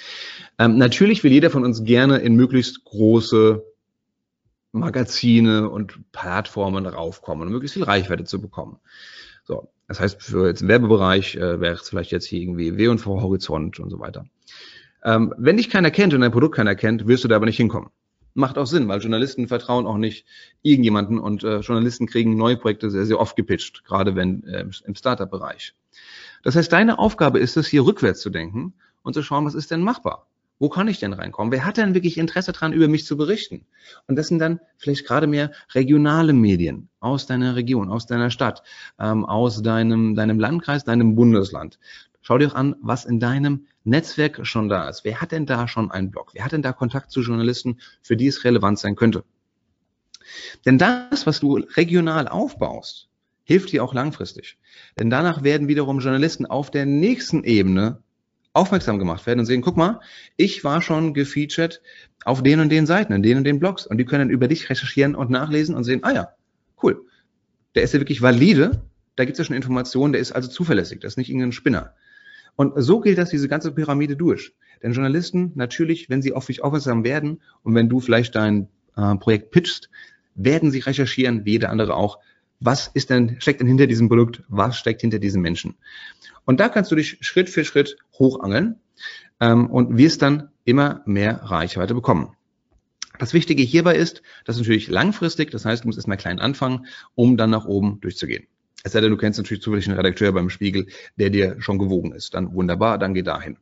[0.59, 3.64] Ähm, natürlich will jeder von uns gerne in möglichst große
[4.72, 8.78] Magazine und Plattformen raufkommen, um möglichst viel Reichweite zu bekommen.
[9.44, 13.22] So, das heißt, für jetzt den Werbebereich äh, wäre es vielleicht jetzt hier irgendwie W&V
[13.22, 14.26] Horizont und so weiter.
[15.02, 17.56] Ähm, wenn dich keiner kennt und dein Produkt keiner kennt, wirst du da aber nicht
[17.56, 17.90] hinkommen.
[18.37, 20.27] Macht auch Sinn, weil Journalisten vertrauen auch nicht
[20.62, 24.94] irgendjemanden und äh, Journalisten kriegen neue Projekte sehr, sehr oft gepitcht, gerade wenn äh, im
[24.94, 25.75] Startup-Bereich.
[26.42, 29.70] Das heißt, deine Aufgabe ist es, hier rückwärts zu denken und zu schauen, was ist
[29.70, 30.27] denn machbar?
[30.59, 31.53] Wo kann ich denn reinkommen?
[31.53, 33.66] Wer hat denn wirklich Interesse daran, über mich zu berichten?
[34.07, 38.62] Und das sind dann vielleicht gerade mehr regionale Medien aus deiner Region, aus deiner Stadt,
[38.99, 41.79] ähm, aus deinem, deinem Landkreis, deinem Bundesland.
[42.27, 45.05] Schau dir auch an, was in deinem Netzwerk schon da ist.
[45.05, 46.31] Wer hat denn da schon einen Blog?
[46.33, 49.23] Wer hat denn da Kontakt zu Journalisten, für die es relevant sein könnte?
[50.65, 53.09] Denn das, was du regional aufbaust,
[53.45, 54.59] hilft dir auch langfristig.
[54.99, 58.03] Denn danach werden wiederum Journalisten auf der nächsten Ebene
[58.55, 60.01] aufmerksam gemacht werden und sehen, guck mal,
[60.37, 61.81] ich war schon gefeatured
[62.25, 64.69] auf den und den Seiten, in den und den Blogs und die können über dich
[64.69, 66.29] recherchieren und nachlesen und sehen, ah ja,
[66.83, 67.07] cool,
[67.77, 68.83] der ist ja wirklich valide,
[69.15, 71.95] da gibt es ja schon Informationen, der ist also zuverlässig, das ist nicht irgendein Spinner.
[72.57, 74.55] Und so gilt das diese ganze Pyramide durch.
[74.83, 79.14] Denn Journalisten, natürlich, wenn sie auf dich aufmerksam werden und wenn du vielleicht dein äh,
[79.16, 79.90] Projekt pitchst,
[80.35, 82.19] werden sie recherchieren, wie jeder andere auch,
[82.61, 85.77] was ist denn, steckt denn hinter diesem Produkt, was steckt hinter diesen Menschen.
[86.45, 88.81] Und da kannst du dich Schritt für Schritt hochangeln
[89.40, 92.35] ähm, und wirst dann immer mehr Reichweite bekommen.
[93.19, 97.37] Das Wichtige hierbei ist, dass natürlich langfristig, das heißt, du musst erstmal klein anfangen, um
[97.37, 98.47] dann nach oben durchzugehen.
[98.87, 102.12] Es sei denn, du kennst natürlich zufällig einen Redakteur beim Spiegel, der dir schon gewogen
[102.12, 102.35] ist.
[102.35, 103.59] Dann wunderbar, dann geh dahin.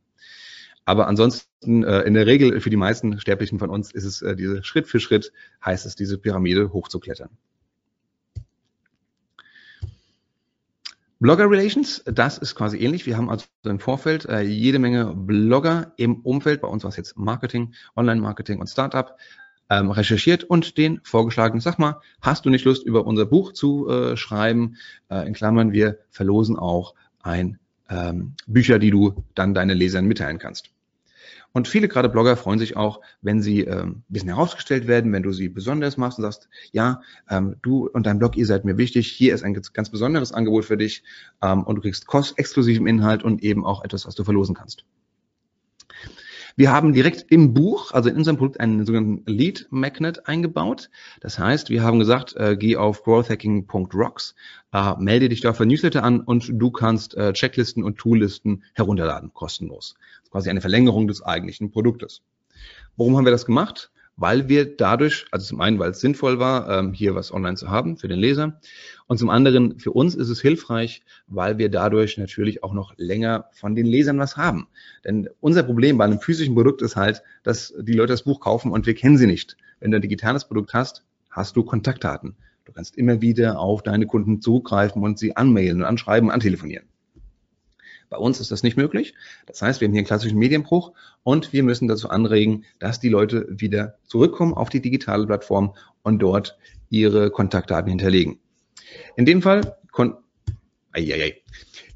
[0.85, 4.35] Aber ansonsten, äh, in der Regel für die meisten Sterblichen von uns ist es äh,
[4.35, 5.33] diese Schritt für Schritt,
[5.65, 7.29] heißt es, diese Pyramide hochzuklettern.
[11.19, 13.07] Blogger Relations, das ist quasi ähnlich.
[13.07, 16.97] Wir haben also im Vorfeld äh, jede Menge Blogger im Umfeld, bei uns war es
[16.97, 19.17] jetzt Marketing, Online-Marketing und Startup,
[19.69, 23.89] ähm, recherchiert und den vorgeschlagen, sag mal, hast du nicht Lust, über unser Buch zu
[23.89, 24.77] äh, schreiben?
[25.09, 30.39] Äh, in Klammern, wir verlosen auch ein ähm, Bücher, die du dann deinen Lesern mitteilen
[30.39, 30.69] kannst.
[31.55, 35.23] Und viele gerade Blogger freuen sich auch, wenn sie ähm, ein bisschen herausgestellt werden, wenn
[35.23, 38.77] du sie besonders machst und sagst, ja, ähm, du und dein Blog, ihr seid mir
[38.77, 41.03] wichtig, hier ist ein ganz besonderes Angebot für dich
[41.41, 44.83] ähm, und du kriegst kost exklusiven Inhalt und eben auch etwas, was du verlosen kannst.
[46.57, 50.89] Wir haben direkt im Buch, also in unserem Produkt, einen sogenannten Lead Magnet eingebaut.
[51.19, 54.35] Das heißt, wir haben gesagt, äh, geh auf growthhacking.rocks,
[54.71, 59.33] äh, melde dich da für Newsletter an und du kannst äh, Checklisten und Toollisten herunterladen,
[59.33, 59.95] kostenlos.
[59.97, 62.21] Das ist quasi eine Verlängerung des eigentlichen Produktes.
[62.95, 63.91] Warum haben wir das gemacht?
[64.17, 67.69] Weil wir dadurch, also zum einen, weil es sinnvoll war, ähm, hier was online zu
[67.69, 68.59] haben für den Leser
[69.07, 73.49] und zum anderen für uns ist es hilfreich, weil wir dadurch natürlich auch noch länger
[73.51, 74.67] von den Lesern was haben.
[75.03, 78.71] Denn unser Problem bei einem physischen Produkt ist halt, dass die Leute das Buch kaufen
[78.71, 79.57] und wir kennen sie nicht.
[79.79, 82.35] Wenn du ein digitales Produkt hast, hast du Kontaktdaten.
[82.63, 86.87] Du kannst immer wieder auf deine Kunden zugreifen und sie anmailen und anschreiben antelefonieren.
[88.09, 89.13] Bei uns ist das nicht möglich.
[89.45, 93.09] Das heißt, wir haben hier einen klassischen Medienbruch und wir müssen dazu anregen, dass die
[93.09, 96.57] Leute wieder zurückkommen auf die digitale Plattform und dort
[96.89, 98.39] ihre Kontaktdaten hinterlegen.
[99.15, 100.23] In dem Fall konnten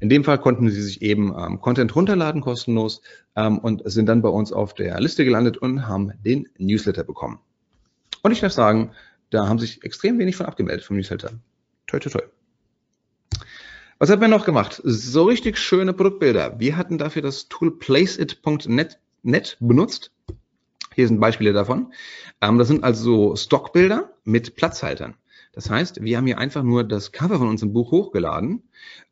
[0.00, 3.00] in dem Fall konnten Sie sich eben ähm, Content runterladen kostenlos
[3.34, 7.38] ähm, und sind dann bei uns auf der Liste gelandet und haben den Newsletter bekommen.
[8.22, 8.92] Und ich darf sagen,
[9.30, 11.30] da haben sich extrem wenig von abgemeldet vom Newsletter.
[11.86, 12.39] Toi, toi, toi.
[14.02, 14.80] Was hat man noch gemacht?
[14.82, 16.58] So richtig schöne Produktbilder.
[16.58, 18.96] Wir hatten dafür das Tool placeit.net
[19.60, 20.10] benutzt.
[20.94, 21.92] Hier sind Beispiele davon.
[22.40, 25.16] Ähm, das sind also Stockbilder mit Platzhaltern.
[25.52, 28.62] Das heißt, wir haben hier einfach nur das Cover von unserem Buch hochgeladen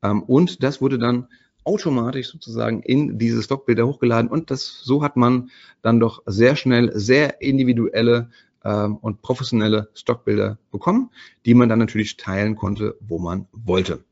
[0.02, 1.28] ähm, und das wurde dann
[1.64, 5.50] automatisch sozusagen in diese Stockbilder hochgeladen und das so hat man
[5.82, 8.30] dann doch sehr schnell sehr individuelle
[8.64, 11.10] ähm, und professionelle Stockbilder bekommen,
[11.44, 14.02] die man dann natürlich teilen konnte, wo man wollte.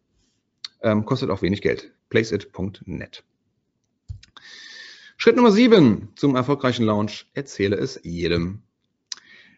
[0.83, 1.91] Ähm, kostet auch wenig Geld.
[2.09, 3.25] Placeit.net.
[5.17, 7.27] Schritt Nummer sieben zum erfolgreichen Launch.
[7.35, 8.63] Erzähle es jedem.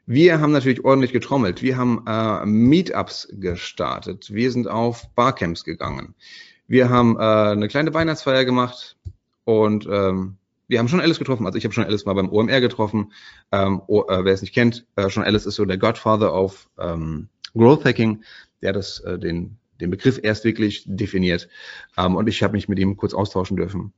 [0.07, 1.61] Wir haben natürlich ordentlich getrommelt.
[1.61, 4.33] Wir haben äh, Meetups gestartet.
[4.33, 6.14] Wir sind auf Barcamps gegangen.
[6.66, 8.96] Wir haben äh, eine kleine Weihnachtsfeier gemacht
[9.44, 10.37] und ähm,
[10.68, 11.46] wir haben schon Alice getroffen.
[11.46, 13.12] Also ich habe schon Alice mal beim OMR getroffen.
[13.52, 17.28] Ähm, äh, wer es nicht kennt, äh, schon Alice ist so der Godfather of ähm,
[17.54, 18.22] Growth Hacking,
[18.62, 21.48] der das äh, den den Begriff erst wirklich definiert.
[21.96, 23.92] Ähm, und ich habe mich mit ihm kurz austauschen dürfen.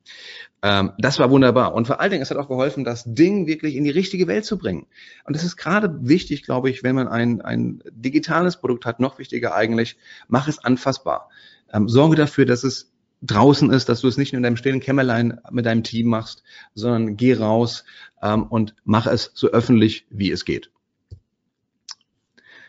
[0.62, 1.74] Ähm, das war wunderbar.
[1.74, 4.44] Und vor allen Dingen, es hat auch geholfen, das Ding wirklich in die richtige Welt
[4.44, 4.86] zu bringen.
[5.24, 9.18] Und das ist gerade wichtig, glaube ich, wenn man ein, ein digitales Produkt hat, noch
[9.18, 9.96] wichtiger eigentlich,
[10.28, 11.30] mach es anfassbar.
[11.72, 14.80] Ähm, sorge dafür, dass es draußen ist, dass du es nicht nur in deinem stillen
[14.80, 16.42] Kämmerlein mit deinem Team machst,
[16.74, 17.84] sondern geh raus
[18.22, 20.70] ähm, und mach es so öffentlich, wie es geht.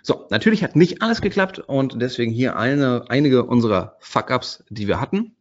[0.04, 5.00] So, natürlich hat nicht alles geklappt und deswegen hier eine, einige unserer Fuck-Ups, die wir
[5.00, 5.36] hatten.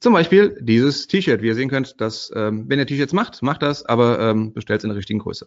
[0.00, 1.42] Zum Beispiel dieses T-Shirt.
[1.42, 4.80] Wie ihr sehen könnt, dass, ähm, wenn ihr T-Shirts macht, macht das, aber ähm, bestellt
[4.80, 5.46] es in der richtigen Größe.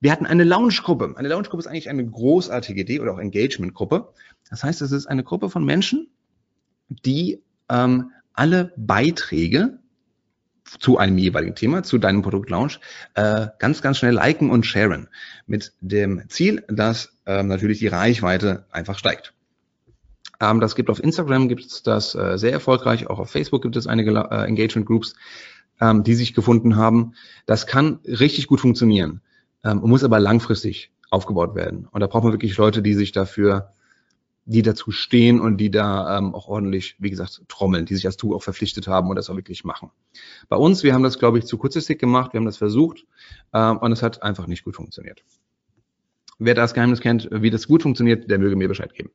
[0.00, 1.14] Wir hatten eine Lounge-Gruppe.
[1.16, 4.12] Eine Lounge-Gruppe ist eigentlich eine großartige Idee oder auch Engagement-Gruppe.
[4.50, 6.08] Das heißt, es ist eine Gruppe von Menschen,
[6.88, 9.78] die ähm, alle Beiträge
[10.64, 12.80] zu einem jeweiligen Thema, zu deinem Produktlaunch,
[13.14, 15.08] äh, ganz, ganz schnell liken und sharen.
[15.46, 19.34] Mit dem Ziel, dass ähm, natürlich die Reichweite einfach steigt.
[20.40, 23.76] Ähm, das gibt auf Instagram, gibt es das äh, sehr erfolgreich, auch auf Facebook gibt
[23.76, 25.14] es einige äh, Engagement Groups,
[25.80, 27.14] ähm, die sich gefunden haben.
[27.46, 29.20] Das kann richtig gut funktionieren,
[29.64, 31.86] ähm, muss aber langfristig aufgebaut werden.
[31.90, 33.73] Und da braucht man wirklich Leute, die sich dafür
[34.46, 38.16] die dazu stehen und die da ähm, auch ordentlich, wie gesagt, trommeln, die sich als
[38.16, 39.90] Tool auch verpflichtet haben und das auch wirklich machen.
[40.48, 43.06] Bei uns, wir haben das, glaube ich, zu kurzfristig gemacht, wir haben das versucht
[43.52, 45.24] ähm, und es hat einfach nicht gut funktioniert.
[46.38, 49.10] Wer das Geheimnis kennt, wie das gut funktioniert, der möge mir Bescheid geben.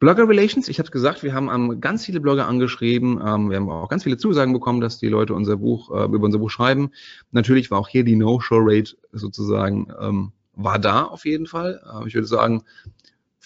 [0.00, 3.68] Blogger Relations, ich habe gesagt, wir haben ähm, ganz viele Blogger angeschrieben, ähm, wir haben
[3.68, 6.90] auch ganz viele Zusagen bekommen, dass die Leute unser Buch äh, über unser Buch schreiben.
[7.32, 11.80] Natürlich war auch hier die No-Show-Rate sozusagen ähm, war da auf jeden Fall.
[11.84, 12.62] Äh, ich würde sagen,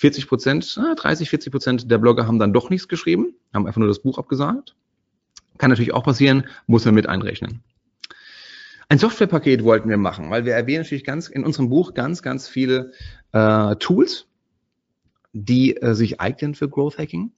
[0.02, 3.86] 40 Prozent, 30, 40 Prozent der Blogger haben dann doch nichts geschrieben, haben einfach nur
[3.86, 4.74] das Buch abgesagt.
[5.58, 7.62] Kann natürlich auch passieren, muss man mit einrechnen.
[8.88, 12.48] Ein Softwarepaket wollten wir machen, weil wir erwähnen natürlich ganz in unserem Buch ganz, ganz
[12.48, 12.90] viele
[13.30, 14.26] äh, Tools,
[15.32, 17.30] die äh, sich eignen für Growth Hacking.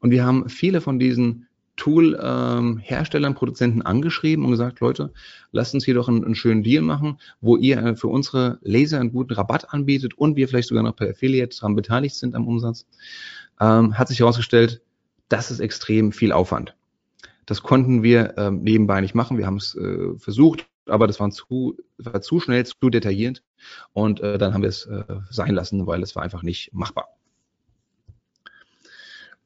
[0.00, 1.46] Und wir haben viele von diesen
[1.78, 5.12] Tool-Herstellern, ähm, Produzenten angeschrieben und gesagt, Leute,
[5.52, 9.00] lasst uns hier doch einen, einen schönen Deal machen, wo ihr äh, für unsere Laser
[9.00, 12.46] einen guten Rabatt anbietet und wir vielleicht sogar noch per Affiliate daran beteiligt sind am
[12.46, 12.86] Umsatz.
[13.60, 14.82] Ähm, hat sich herausgestellt,
[15.28, 16.74] das ist extrem viel Aufwand.
[17.46, 19.38] Das konnten wir ähm, nebenbei nicht machen.
[19.38, 23.42] Wir haben es äh, versucht, aber das war zu, war zu schnell, zu detailliert
[23.92, 27.08] und äh, dann haben wir es äh, sein lassen, weil es war einfach nicht machbar.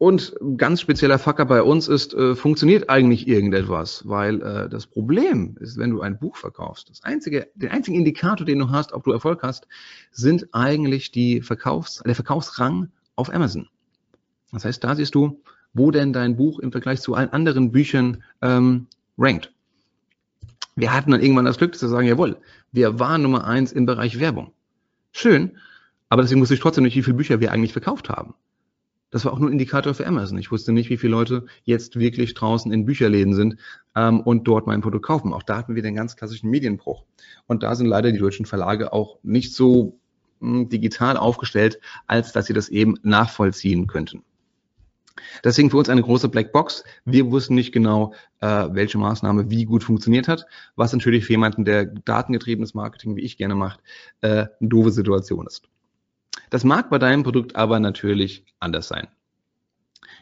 [0.03, 5.57] Und ganz spezieller Facker bei uns ist, äh, funktioniert eigentlich irgendetwas, weil äh, das Problem
[5.61, 9.05] ist, wenn du ein Buch verkaufst, das einzige, den einzigen Indikator, den du hast, ob
[9.05, 9.69] du Erfolg hast,
[10.11, 13.69] sind eigentlich die Verkaufs, der Verkaufsrang auf Amazon.
[14.51, 15.41] Das heißt, da siehst du,
[15.73, 19.53] wo denn dein Buch im Vergleich zu allen anderen Büchern ähm, rankt.
[20.75, 22.39] Wir hatten dann irgendwann das Glück zu sagen, jawohl,
[22.73, 24.51] wir waren Nummer eins im Bereich Werbung.
[25.13, 25.59] Schön,
[26.09, 28.35] aber deswegen wusste ich trotzdem nicht, wie viele Bücher wir eigentlich verkauft haben.
[29.13, 30.39] Das war auch nur ein Indikator für Amazon.
[30.39, 33.57] Ich wusste nicht, wie viele Leute jetzt wirklich draußen in Bücherläden sind
[33.95, 35.35] ähm, und dort mein Produkt kaufen.
[35.35, 37.05] Auch da hatten wir den ganz klassischen Medienbruch.
[37.47, 39.99] Und da sind leider die deutschen Verlage auch nicht so
[40.41, 44.25] mh, hm, digital aufgestellt, als dass sie das eben nachvollziehen könnten.
[45.45, 46.83] Deswegen für uns eine große Blackbox.
[47.05, 51.67] Wir wussten nicht genau, äh, welche Maßnahme wie gut funktioniert hat, was natürlich für jemanden,
[51.67, 53.81] der datengetriebenes Marketing wie ich gerne macht,
[54.23, 55.69] äh, eine doofe Situation ist.
[56.51, 59.09] Das mag bei deinem Produkt aber natürlich anders sein.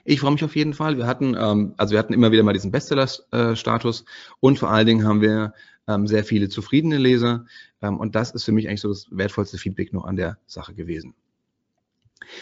[0.05, 0.97] Ich freue mich auf jeden Fall.
[0.97, 4.05] Wir hatten, ähm, also wir hatten immer wieder mal diesen Bestseller-Status
[4.41, 5.53] und vor allen Dingen haben wir
[5.87, 7.45] ähm, sehr viele zufriedene Leser
[7.83, 10.75] ähm, und das ist für mich eigentlich so das wertvollste Feedback noch an der Sache
[10.75, 11.15] gewesen.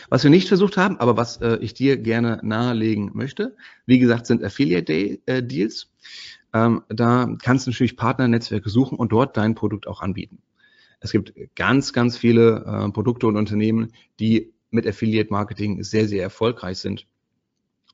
[0.09, 4.27] Was wir nicht versucht haben, aber was äh, ich dir gerne nahelegen möchte, wie gesagt,
[4.27, 5.91] sind Affiliate-Deals.
[6.53, 10.43] Äh, ähm, da kannst du natürlich Partnernetzwerke suchen und dort dein Produkt auch anbieten.
[11.01, 16.23] Es gibt ganz, ganz viele äh, Produkte und Unternehmen, die mit Affiliate Marketing sehr, sehr
[16.23, 17.07] erfolgreich sind.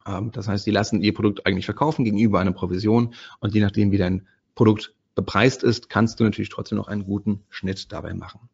[0.06, 3.92] Ähm, das heißt, die lassen ihr Produkt eigentlich verkaufen gegenüber einer Provision und je nachdem,
[3.92, 8.48] wie dein Produkt bepreist ist, kannst du natürlich trotzdem noch einen guten Schnitt dabei machen.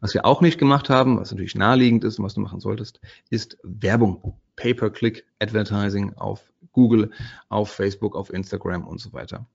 [0.00, 3.00] Was wir auch nicht gemacht haben, was natürlich naheliegend ist und was du machen solltest,
[3.30, 4.34] ist Werbung.
[4.56, 7.10] Pay-per-Click-Advertising auf Google,
[7.48, 9.46] auf Facebook, auf Instagram und so weiter.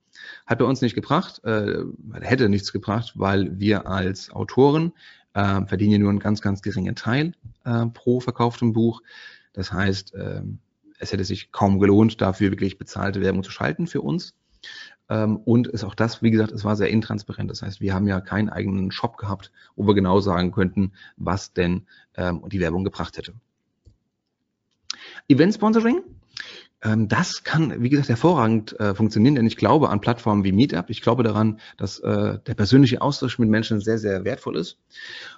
[0.46, 1.84] Hat bei uns nicht gebracht, äh,
[2.20, 4.92] hätte nichts gebracht, weil wir als Autoren
[5.34, 7.32] äh, verdienen nur einen ganz, ganz geringen Teil
[7.64, 9.02] äh, pro verkauftem Buch.
[9.52, 10.42] Das heißt, äh,
[10.98, 14.34] es hätte sich kaum gelohnt, dafür wirklich bezahlte Werbung zu schalten für uns.
[15.08, 17.50] Ähm, und ist auch das, wie gesagt, es war sehr intransparent.
[17.50, 21.52] Das heißt, wir haben ja keinen eigenen Shop gehabt, wo wir genau sagen könnten, was
[21.52, 21.86] denn
[22.16, 23.34] ähm, die Werbung gebracht hätte.
[25.28, 26.02] Event Sponsoring.
[26.84, 30.90] Ähm, das kann, wie gesagt, hervorragend äh, funktionieren, denn ich glaube an Plattformen wie Meetup.
[30.90, 34.78] Ich glaube daran, dass äh, der persönliche Austausch mit Menschen sehr, sehr wertvoll ist.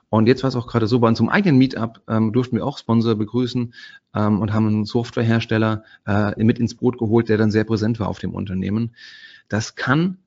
[0.09, 2.79] Und jetzt war es auch gerade so, bei unserem eigenen Meetup ähm, durften wir auch
[2.79, 3.75] Sponsor begrüßen
[4.15, 8.09] ähm, und haben einen Softwarehersteller äh, mit ins Boot geholt, der dann sehr präsent war
[8.09, 8.95] auf dem Unternehmen.
[9.49, 10.19] Das kann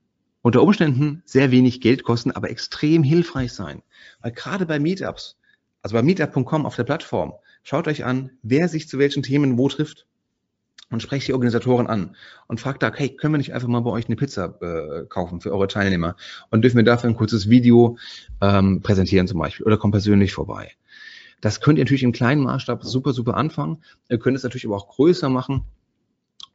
[0.42, 3.82] unter Umständen sehr wenig Geld kosten, aber extrem hilfreich sein.
[4.20, 5.36] Weil gerade bei Meetups,
[5.82, 9.68] also bei meetup.com auf der Plattform, schaut euch an, wer sich zu welchen Themen wo
[9.68, 10.06] trifft
[10.90, 12.16] und sprecht die Organisatoren an
[12.46, 15.40] und fragt da, hey, können wir nicht einfach mal bei euch eine Pizza äh, kaufen
[15.40, 16.16] für eure Teilnehmer
[16.50, 17.98] und dürfen wir dafür ein kurzes Video
[18.40, 20.72] ähm, präsentieren zum Beispiel oder kommt persönlich vorbei.
[21.40, 23.82] Das könnt ihr natürlich im kleinen Maßstab super, super anfangen.
[24.08, 25.64] Ihr könnt es natürlich aber auch größer machen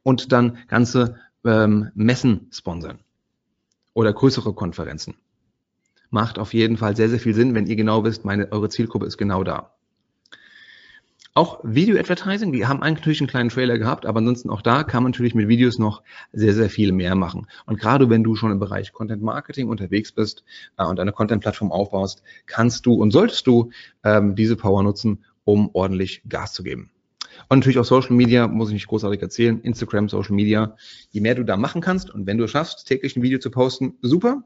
[0.02, 2.98] und dann ganze ähm, Messen sponsern
[3.92, 5.14] oder größere Konferenzen.
[6.10, 9.06] Macht auf jeden Fall sehr, sehr viel Sinn, wenn ihr genau wisst, meine, eure Zielgruppe
[9.06, 9.74] ist genau da.
[11.36, 15.10] Auch Video-Advertising, wir haben eigentlich einen kleinen Trailer gehabt, aber ansonsten auch da kann man
[15.10, 17.48] natürlich mit Videos noch sehr, sehr viel mehr machen.
[17.66, 20.44] Und gerade wenn du schon im Bereich Content Marketing unterwegs bist
[20.76, 23.70] äh, und eine Content-Plattform aufbaust, kannst du und solltest du
[24.04, 26.90] ähm, diese Power nutzen, um ordentlich Gas zu geben.
[27.48, 29.60] Und natürlich auch Social Media, muss ich nicht großartig erzählen.
[29.60, 30.76] Instagram, Social Media.
[31.10, 33.50] Je mehr du da machen kannst und wenn du es schaffst, täglich ein Video zu
[33.50, 34.42] posten, super.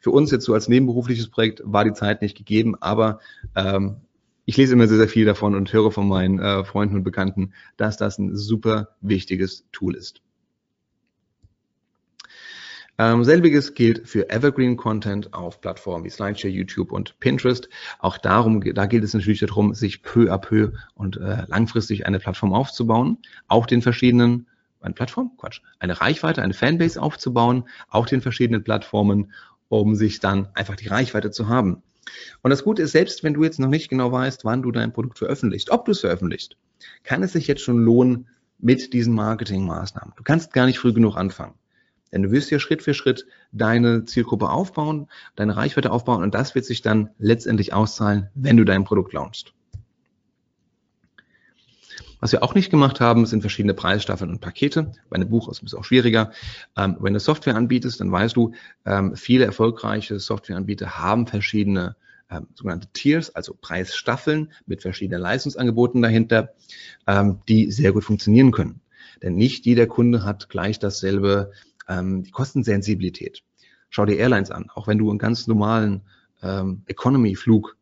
[0.00, 3.20] Für uns jetzt so als nebenberufliches Projekt war die Zeit nicht gegeben, aber
[3.56, 3.96] ähm,
[4.44, 7.54] ich lese immer sehr, sehr viel davon und höre von meinen äh, Freunden und Bekannten,
[7.76, 10.20] dass das ein super wichtiges Tool ist.
[12.96, 17.68] Ähm, selbiges gilt für Evergreen Content auf Plattformen wie Slideshare, YouTube und Pinterest.
[17.98, 22.20] Auch darum, da gilt es natürlich darum, sich peu à peu und äh, langfristig eine
[22.20, 23.18] Plattform aufzubauen,
[23.48, 24.46] auch den verschiedenen
[24.84, 29.32] eine Plattform, Quatsch, eine Reichweite, eine Fanbase aufzubauen, auch den verschiedenen Plattformen,
[29.68, 31.82] um sich dann einfach die Reichweite zu haben.
[32.42, 34.92] Und das Gute ist, selbst wenn du jetzt noch nicht genau weißt, wann du dein
[34.92, 36.56] Produkt veröffentlichst, ob du es veröffentlichst,
[37.02, 38.28] kann es sich jetzt schon lohnen
[38.58, 40.12] mit diesen Marketingmaßnahmen.
[40.16, 41.54] Du kannst gar nicht früh genug anfangen.
[42.14, 46.54] Denn du wirst ja Schritt für Schritt deine Zielgruppe aufbauen, deine Reichweite aufbauen und das
[46.54, 49.52] wird sich dann letztendlich auszahlen, wenn du dein Produkt launchst.
[52.20, 54.92] Was wir auch nicht gemacht haben, sind verschiedene Preisstaffeln und Pakete.
[55.10, 56.30] Bei einem Buch ist es auch schwieriger.
[56.76, 58.52] Ähm, wenn du Software anbietest, dann weißt du,
[58.86, 61.96] ähm, viele erfolgreiche Softwareanbieter haben verschiedene
[62.30, 66.54] ähm, sogenannte Tiers, also Preisstaffeln mit verschiedenen Leistungsangeboten dahinter,
[67.06, 68.80] ähm, die sehr gut funktionieren können.
[69.22, 71.52] Denn nicht jeder Kunde hat gleich dasselbe
[71.88, 73.42] ähm, die Kostensensibilität.
[73.90, 76.02] Schau dir Airlines an, auch wenn du einen ganz normalen
[76.42, 77.76] ähm, Economy-Flug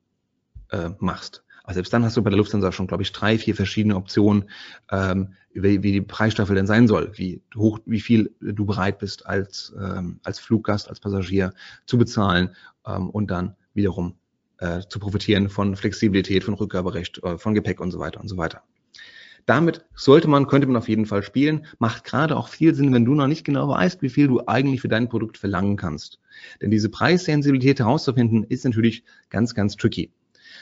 [0.71, 1.43] äh, machst.
[1.65, 4.51] Aber selbst dann hast du bei der Lufthansa schon, glaube ich, drei, vier verschiedene Optionen,
[4.91, 9.27] ähm, wie, wie die Preisstaffel denn sein soll, wie hoch, wie viel du bereit bist
[9.27, 11.53] als ähm, als Fluggast, als Passagier
[11.87, 12.51] zu bezahlen
[12.87, 14.17] ähm, und dann wiederum
[14.59, 18.37] äh, zu profitieren von Flexibilität, von Rückgaberecht, äh, von Gepäck und so weiter und so
[18.37, 18.63] weiter.
[19.47, 21.67] Damit sollte man, könnte man auf jeden Fall spielen.
[21.79, 24.81] Macht gerade auch viel Sinn, wenn du noch nicht genau weißt, wie viel du eigentlich
[24.81, 26.21] für dein Produkt verlangen kannst.
[26.61, 30.13] Denn diese Preissensibilität herauszufinden, ist natürlich ganz, ganz tricky.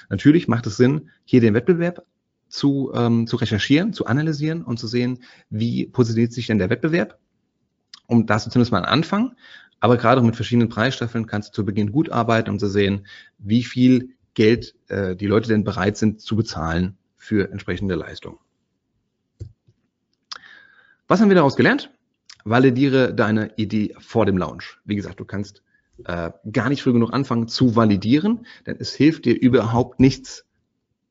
[0.09, 2.05] Natürlich macht es Sinn, hier den Wettbewerb
[2.49, 5.21] zu, ähm, zu recherchieren, zu analysieren und zu sehen,
[5.51, 7.19] wie positioniert sich denn der Wettbewerb.
[8.07, 9.37] Um das zumindest mal einen Anfang.
[9.79, 13.07] Aber gerade auch mit verschiedenen Preisstaffeln kannst du zu Beginn gut arbeiten, um zu sehen,
[13.39, 18.39] wie viel Geld äh, die Leute denn bereit sind zu bezahlen für entsprechende Leistungen.
[21.11, 21.91] Was haben wir daraus gelernt?
[22.45, 24.79] Validiere deine Idee vor dem Launch.
[24.85, 25.65] Wie gesagt, du kannst
[26.05, 30.47] äh, gar nicht früh genug anfangen zu validieren, denn es hilft dir überhaupt nichts,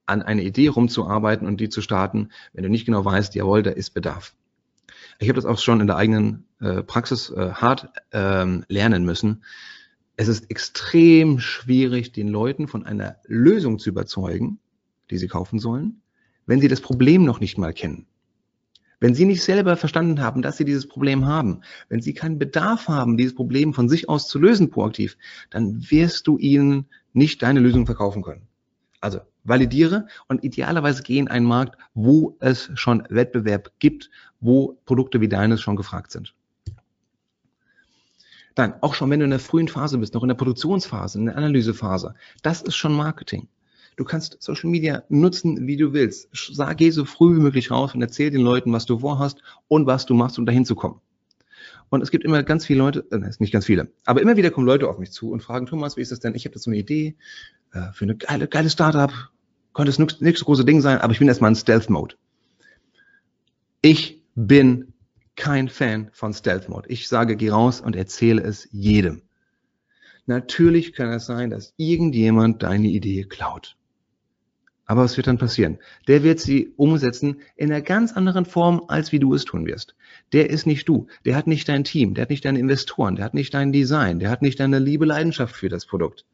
[0.06, 3.72] an eine Idee rumzuarbeiten und die zu starten, wenn du nicht genau weißt, jawohl, da
[3.72, 4.36] ist Bedarf.
[5.20, 9.43] Ich habe das auch schon in der eigenen äh, Praxis äh, hart ähm, lernen müssen.
[10.16, 14.60] Es ist extrem schwierig, den Leuten von einer Lösung zu überzeugen,
[15.12, 16.00] die sie kaufen sollen,
[16.45, 18.08] wenn sie das Problem noch nicht mal kennen.
[19.00, 22.88] Wenn Sie nicht selber verstanden haben, dass Sie dieses Problem haben, wenn Sie keinen Bedarf
[22.88, 25.18] haben, dieses Problem von sich aus zu lösen proaktiv,
[25.50, 28.47] dann wirst du ihnen nicht deine Lösung verkaufen können.
[29.00, 34.10] Also validiere und idealerweise geh in einen Markt, wo es schon Wettbewerb gibt,
[34.41, 36.36] wo Produkte wie deines schon gefragt sind.
[38.56, 41.28] Dann, auch schon wenn du in der frühen Phase bist, noch in der Produktionsphase, in
[41.28, 43.47] der Analysephase, das ist schon Marketing.
[44.00, 46.30] Du kannst Social Media nutzen, wie du willst.
[46.32, 49.88] Sag, geh so früh wie möglich raus und erzähl den Leuten, was du vorhast und
[49.88, 51.02] was du machst, um dahin zu kommen.
[51.89, 54.66] Und es gibt immer ganz viele Leute, äh, nicht ganz viele, aber immer wieder kommen
[54.66, 56.34] Leute auf mich zu und fragen, Thomas, wie ist das denn?
[56.34, 57.18] Ich habe da so eine Idee
[57.74, 59.12] äh, für eine geile, geile Startup.
[59.74, 62.16] Könnte es nichts so große Ding sein, aber ich bin erstmal in Stealth-Mode.
[63.82, 64.93] Ich bin
[65.36, 66.88] kein Fan von Stealth Mode.
[66.88, 69.24] Ich sage, geh raus und erzähle es jedem.
[70.26, 73.76] Natürlich kann es sein, dass irgendjemand deine Idee klaut.
[74.90, 75.78] Aber was wird dann passieren?
[76.08, 79.94] Der wird sie umsetzen in einer ganz anderen Form, als wie du es tun wirst.
[80.34, 81.06] Der ist nicht du.
[81.26, 82.16] Der hat nicht dein Team.
[82.16, 83.16] Der hat nicht deine Investoren.
[83.16, 84.18] Der hat nicht dein Design.
[84.18, 86.26] Der hat nicht deine liebe Leidenschaft für das Produkt.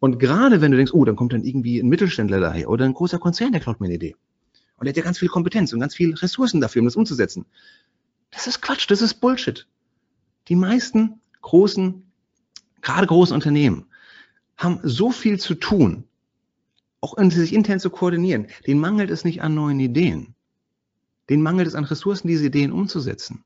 [0.00, 2.92] Und gerade wenn du denkst, oh, dann kommt dann irgendwie ein Mittelständler daher oder ein
[2.92, 4.16] großer Konzern, der klaut mir eine Idee.
[4.78, 7.46] Und er hat ja ganz viel Kompetenz und ganz viel Ressourcen dafür, um das umzusetzen.
[8.32, 9.64] Das ist Quatsch, das ist Bullshit.
[10.48, 12.02] Die meisten großen,
[12.82, 13.86] gerade großen Unternehmen
[14.56, 16.02] haben so viel zu tun,
[17.06, 18.48] auch in sich intern zu koordinieren.
[18.66, 20.34] Den mangelt es nicht an neuen Ideen.
[21.30, 23.44] Den mangelt es an Ressourcen, diese Ideen umzusetzen.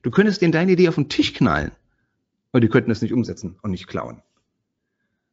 [0.00, 1.72] Du könntest denen deine Idee auf den Tisch knallen,
[2.52, 4.22] aber die könnten es nicht umsetzen und nicht klauen.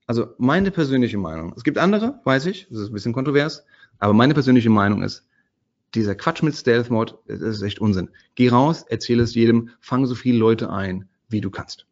[0.06, 1.54] Also meine persönliche Meinung.
[1.56, 3.64] Es gibt andere, weiß ich, das ist ein bisschen kontrovers,
[4.00, 5.26] aber meine persönliche Meinung ist,
[5.96, 8.10] dieser Quatsch mit Stealth Mode, das ist echt Unsinn.
[8.36, 11.86] Geh raus, erzähle es jedem, fang so viele Leute ein, wie du kannst.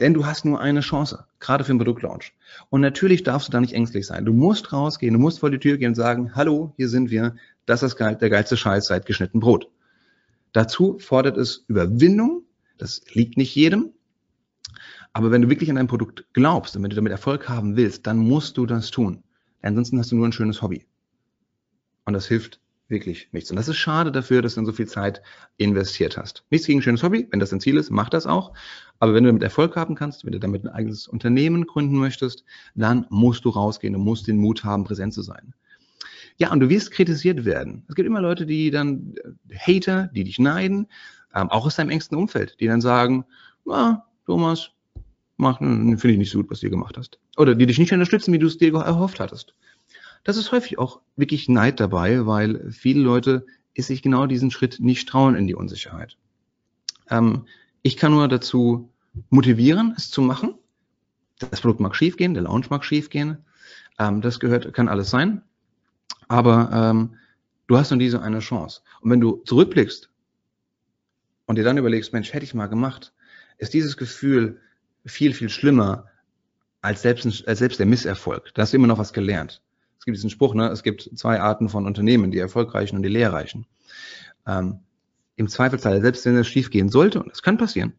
[0.00, 2.34] Denn du hast nur eine Chance, gerade für einen Produktlaunch.
[2.68, 4.24] Und natürlich darfst du da nicht ängstlich sein.
[4.24, 7.36] Du musst rausgehen, du musst vor die Tür gehen und sagen, hallo, hier sind wir,
[7.64, 9.68] das ist der geilste Scheiß seit geschnitten Brot.
[10.52, 12.42] Dazu fordert es Überwindung,
[12.78, 13.92] das liegt nicht jedem.
[15.12, 18.06] Aber wenn du wirklich an dein Produkt glaubst und wenn du damit Erfolg haben willst,
[18.06, 19.22] dann musst du das tun.
[19.62, 20.86] Ansonsten hast du nur ein schönes Hobby.
[22.04, 23.50] Und das hilft wirklich nichts.
[23.50, 25.22] Und das ist schade dafür, dass du dann so viel Zeit
[25.56, 26.44] investiert hast.
[26.50, 28.52] Nichts gegen ein schönes Hobby, wenn das dein Ziel ist, mach das auch.
[28.98, 32.44] Aber wenn du damit Erfolg haben kannst, wenn du damit ein eigenes Unternehmen gründen möchtest,
[32.74, 35.54] dann musst du rausgehen, du musst den Mut haben, präsent zu sein.
[36.38, 37.84] Ja, und du wirst kritisiert werden.
[37.88, 39.14] Es gibt immer Leute, die dann,
[39.50, 40.86] äh, Hater, die dich neiden,
[41.34, 43.24] ähm, auch aus deinem engsten Umfeld, die dann sagen,
[43.68, 44.70] ah, Thomas,
[45.38, 47.18] mach, hm, finde ich nicht so gut, was du gemacht hast.
[47.36, 49.54] Oder die dich nicht unterstützen, wie du es dir erhofft hattest.
[50.26, 54.80] Das ist häufig auch wirklich Neid dabei, weil viele Leute ist sich genau diesen Schritt
[54.80, 56.18] nicht trauen in die Unsicherheit.
[57.08, 57.46] Ähm,
[57.82, 58.92] ich kann nur dazu
[59.30, 60.56] motivieren, es zu machen.
[61.38, 63.44] Das Produkt mag schiefgehen, der Launch mag schiefgehen.
[64.00, 65.42] Ähm, das gehört, kann alles sein.
[66.26, 67.14] Aber ähm,
[67.68, 68.80] du hast nur diese eine Chance.
[69.02, 70.10] Und wenn du zurückblickst
[71.46, 73.14] und dir dann überlegst, Mensch, hätte ich mal gemacht,
[73.58, 74.60] ist dieses Gefühl
[75.04, 76.08] viel, viel schlimmer
[76.82, 78.52] als selbst, als selbst der Misserfolg.
[78.54, 79.62] Da hast du immer noch was gelernt
[80.06, 80.68] gibt diesen Spruch, ne?
[80.68, 83.66] es gibt zwei Arten von Unternehmen, die erfolgreichen und die lehrreichen.
[84.46, 84.78] Ähm,
[85.34, 87.92] Im Zweifelsfall, selbst wenn es schief gehen sollte, und das kann passieren,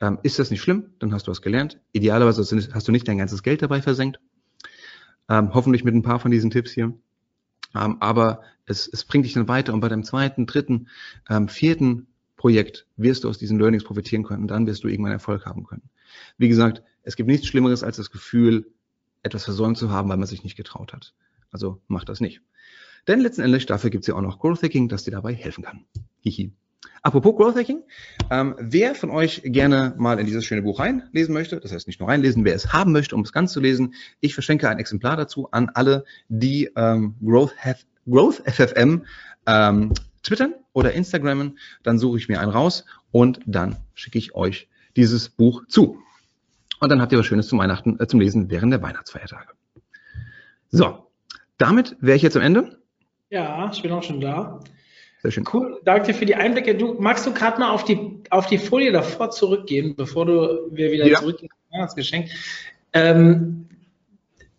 [0.00, 1.80] ähm, ist das nicht schlimm, dann hast du was gelernt.
[1.92, 4.20] Idealerweise hast du nicht dein ganzes Geld dabei versenkt.
[5.28, 6.92] Ähm, hoffentlich mit ein paar von diesen Tipps hier.
[7.74, 10.88] Ähm, aber es, es bringt dich dann weiter und bei deinem zweiten, dritten,
[11.30, 15.12] ähm, vierten Projekt wirst du aus diesen Learnings profitieren können und dann wirst du irgendwann
[15.12, 15.88] Erfolg haben können.
[16.36, 18.66] Wie gesagt, es gibt nichts Schlimmeres als das Gefühl,
[19.26, 21.14] etwas versäumt zu haben, weil man sich nicht getraut hat.
[21.50, 22.40] Also macht das nicht.
[23.06, 25.64] Denn letzten Endes, dafür gibt es ja auch noch Growth Hacking, das dir dabei helfen
[25.64, 25.84] kann.
[26.22, 26.52] Hihi.
[27.02, 27.82] Apropos Growth Hacking,
[28.30, 32.00] ähm, wer von euch gerne mal in dieses schöne Buch reinlesen möchte, das heißt nicht
[32.00, 35.16] nur reinlesen, wer es haben möchte, um es ganz zu lesen, ich verschenke ein Exemplar
[35.16, 37.54] dazu an alle, die ähm, Growth,
[38.06, 39.04] Growth FFM
[39.46, 44.68] ähm, twittern oder Instagrammen, dann suche ich mir einen raus und dann schicke ich euch
[44.96, 45.98] dieses Buch zu.
[46.80, 49.48] Und dann habt ihr was Schönes zum Weihnachten, äh, zum Lesen während der Weihnachtsfeiertage.
[50.70, 51.06] So,
[51.58, 52.78] damit wäre ich jetzt am Ende.
[53.30, 54.60] Ja, ich bin auch schon da.
[55.22, 55.44] Sehr schön.
[55.52, 56.74] Cool, danke dir für die Einblicke.
[56.76, 60.92] Du magst du gerade mal auf die auf die Folie davor zurückgehen, bevor du wir
[60.92, 61.18] wieder ja.
[61.18, 62.30] zurückgehen das Geschenk.
[62.92, 63.68] Ähm,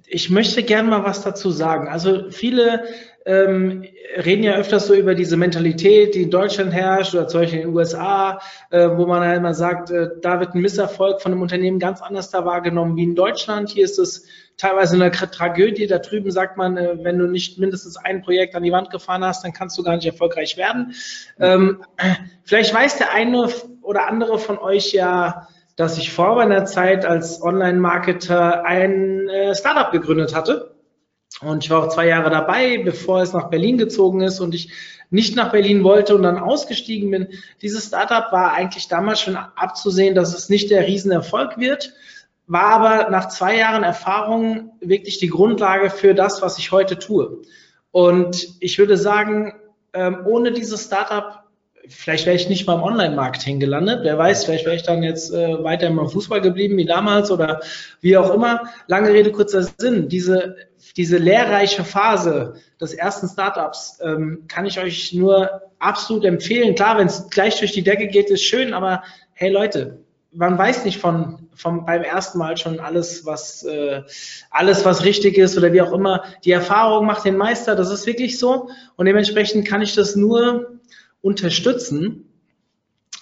[0.06, 1.88] ich möchte gerne mal was dazu sagen.
[1.88, 2.86] Also viele
[3.28, 3.84] ähm,
[4.16, 7.68] reden ja öfters so über diese Mentalität, die in Deutschland herrscht oder zum Beispiel in
[7.68, 11.42] den USA, äh, wo man halt immer sagt, äh, da wird ein Misserfolg von einem
[11.42, 13.70] Unternehmen ganz anders da wahrgenommen wie in Deutschland.
[13.70, 14.26] Hier ist es
[14.56, 15.88] teilweise eine Tragödie.
[15.88, 19.26] Da drüben sagt man, äh, wenn du nicht mindestens ein Projekt an die Wand gefahren
[19.26, 20.94] hast, dann kannst du gar nicht erfolgreich werden.
[21.38, 21.84] Ähm,
[22.44, 23.50] vielleicht weiß der eine
[23.82, 29.92] oder andere von euch ja, dass ich vor meiner Zeit als Online-Marketer ein äh, Startup
[29.92, 30.77] gegründet hatte
[31.42, 34.72] und ich war auch zwei Jahre dabei, bevor es nach Berlin gezogen ist und ich
[35.10, 37.28] nicht nach Berlin wollte und dann ausgestiegen bin.
[37.62, 41.94] Dieses Startup war eigentlich damals schon abzusehen, dass es nicht der Riesenerfolg wird,
[42.48, 47.42] war aber nach zwei Jahren Erfahrung wirklich die Grundlage für das, was ich heute tue.
[47.92, 49.54] Und ich würde sagen,
[49.94, 51.44] ähm, ohne dieses Startup
[51.90, 54.02] vielleicht wäre ich nicht beim Online-Marketing gelandet.
[54.04, 57.62] Wer weiß, vielleicht wäre ich dann jetzt äh, weiter im Fußball geblieben wie damals oder
[58.02, 58.70] wie auch immer.
[58.88, 60.10] Lange Rede, kurzer Sinn.
[60.10, 60.56] Diese,
[60.96, 66.76] diese lehrreiche Phase des ersten Startups ähm, kann ich euch nur absolut empfehlen.
[66.76, 70.00] Klar, wenn es gleich durch die Decke geht, ist schön, aber hey Leute,
[70.32, 74.04] man weiß nicht von, von beim ersten Mal schon alles, was äh,
[74.52, 76.24] alles, was richtig ist oder wie auch immer.
[76.46, 78.70] Die Erfahrung macht den Meister, das ist wirklich so.
[78.96, 80.77] Und dementsprechend kann ich das nur
[81.22, 82.32] unterstützen.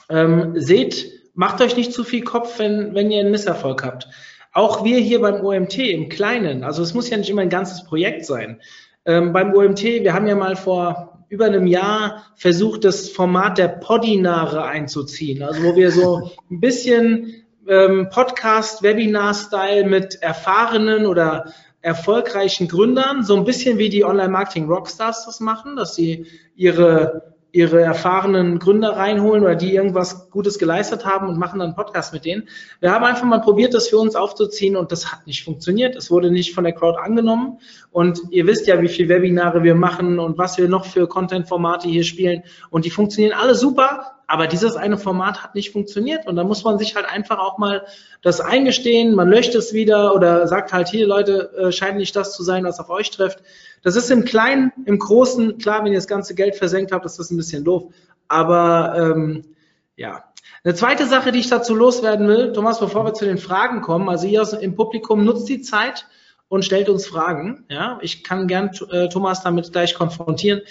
[0.09, 4.07] Ähm, seht, macht euch nicht zu viel Kopf, wenn, wenn ihr einen Misserfolg habt.
[4.53, 7.83] Auch wir hier beim OMT im Kleinen, also es muss ja nicht immer ein ganzes
[7.83, 8.61] Projekt sein.
[9.05, 13.67] Ähm, beim OMT, wir haben ja mal vor über einem Jahr versucht, das Format der
[13.67, 15.43] Podinare einzuziehen.
[15.43, 23.35] Also wo wir so ein bisschen ähm, Podcast, Webinar-Style mit erfahrenen oder erfolgreichen Gründern, so
[23.35, 26.25] ein bisschen wie die Online-Marketing-Rockstars das machen, dass sie
[26.55, 31.75] ihre ihre erfahrenen Gründer reinholen oder die irgendwas Gutes geleistet haben und machen dann einen
[31.75, 32.49] Podcast mit denen.
[32.81, 35.95] Wir haben einfach mal probiert, das für uns aufzuziehen und das hat nicht funktioniert.
[35.95, 37.59] Es wurde nicht von der Crowd angenommen.
[37.91, 41.87] Und ihr wisst ja, wie viele Webinare wir machen und was wir noch für Content-Formate
[41.87, 42.43] hier spielen.
[42.71, 46.63] Und die funktionieren alle super, aber dieses eine Format hat nicht funktioniert und da muss
[46.63, 47.85] man sich halt einfach auch mal
[48.21, 52.35] das eingestehen, man löscht es wieder oder sagt halt hier Leute, äh, scheint nicht das
[52.35, 53.39] zu sein, was auf euch trifft.
[53.83, 57.19] Das ist im Kleinen, im Großen, klar, wenn ihr das ganze Geld versenkt habt, ist
[57.19, 57.93] das ein bisschen doof,
[58.27, 59.43] aber ähm,
[59.95, 60.23] ja.
[60.63, 64.09] Eine zweite Sache, die ich dazu loswerden will, Thomas, bevor wir zu den Fragen kommen,
[64.09, 66.07] also ihr im Publikum nutzt die Zeit
[66.47, 67.65] und stellt uns Fragen.
[67.69, 70.61] Ja, ich kann gern äh, Thomas damit gleich konfrontieren.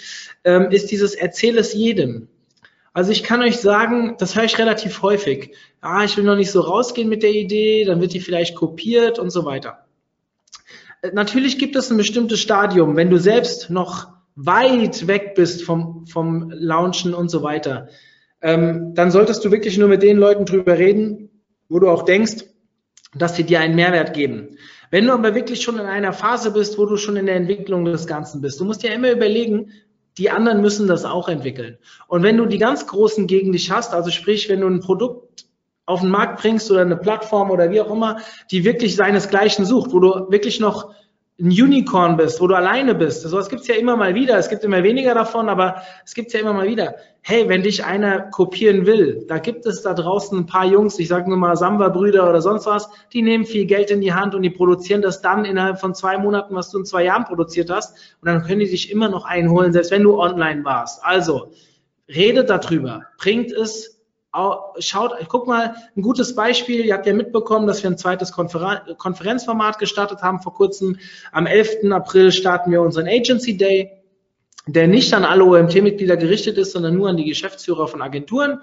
[0.43, 2.27] Ähm, ist dieses Erzähl es jedem.
[2.95, 5.53] Also ich kann euch sagen, das höre ich relativ häufig.
[5.81, 9.19] Ah, ich will noch nicht so rausgehen mit der Idee, dann wird die vielleicht kopiert
[9.19, 9.85] und so weiter.
[11.01, 16.07] Äh, natürlich gibt es ein bestimmtes Stadium, wenn du selbst noch weit weg bist vom,
[16.07, 17.89] vom Launchen und so weiter,
[18.41, 22.45] ähm, dann solltest du wirklich nur mit den Leuten drüber reden, wo du auch denkst,
[23.13, 24.57] dass sie dir einen Mehrwert geben.
[24.89, 27.83] Wenn du aber wirklich schon in einer Phase bist, wo du schon in der Entwicklung
[27.83, 29.73] des Ganzen bist, du musst dir immer überlegen,
[30.17, 31.77] die anderen müssen das auch entwickeln.
[32.07, 35.45] Und wenn du die ganz Großen gegen dich hast, also sprich, wenn du ein Produkt
[35.85, 38.19] auf den Markt bringst oder eine Plattform oder wie auch immer,
[38.51, 40.93] die wirklich seinesgleichen sucht, wo du wirklich noch
[41.37, 43.23] ein Unicorn bist, wo du alleine bist.
[43.23, 44.37] Sowas gibt's ja immer mal wieder.
[44.37, 46.95] Es gibt immer weniger davon, aber es gibt's ja immer mal wieder.
[47.21, 51.09] Hey, wenn dich einer kopieren will, da gibt es da draußen ein paar Jungs, ich
[51.09, 54.43] sage nur mal Samba-Brüder oder sonst was, die nehmen viel Geld in die Hand und
[54.43, 57.97] die produzieren das dann innerhalb von zwei Monaten, was du in zwei Jahren produziert hast.
[58.21, 61.03] Und dann können die dich immer noch einholen, selbst wenn du online warst.
[61.03, 61.51] Also,
[62.07, 63.03] redet darüber.
[63.17, 63.94] Bringt es
[64.79, 68.97] schaut, guck mal, ein gutes Beispiel, ihr habt ja mitbekommen, dass wir ein zweites Konferen
[68.97, 70.97] Konferenzformat gestartet haben vor kurzem.
[71.31, 71.91] Am 11.
[71.91, 73.91] April starten wir unseren Agency Day,
[74.67, 78.61] der nicht an alle OMT-Mitglieder gerichtet ist, sondern nur an die Geschäftsführer von Agenturen.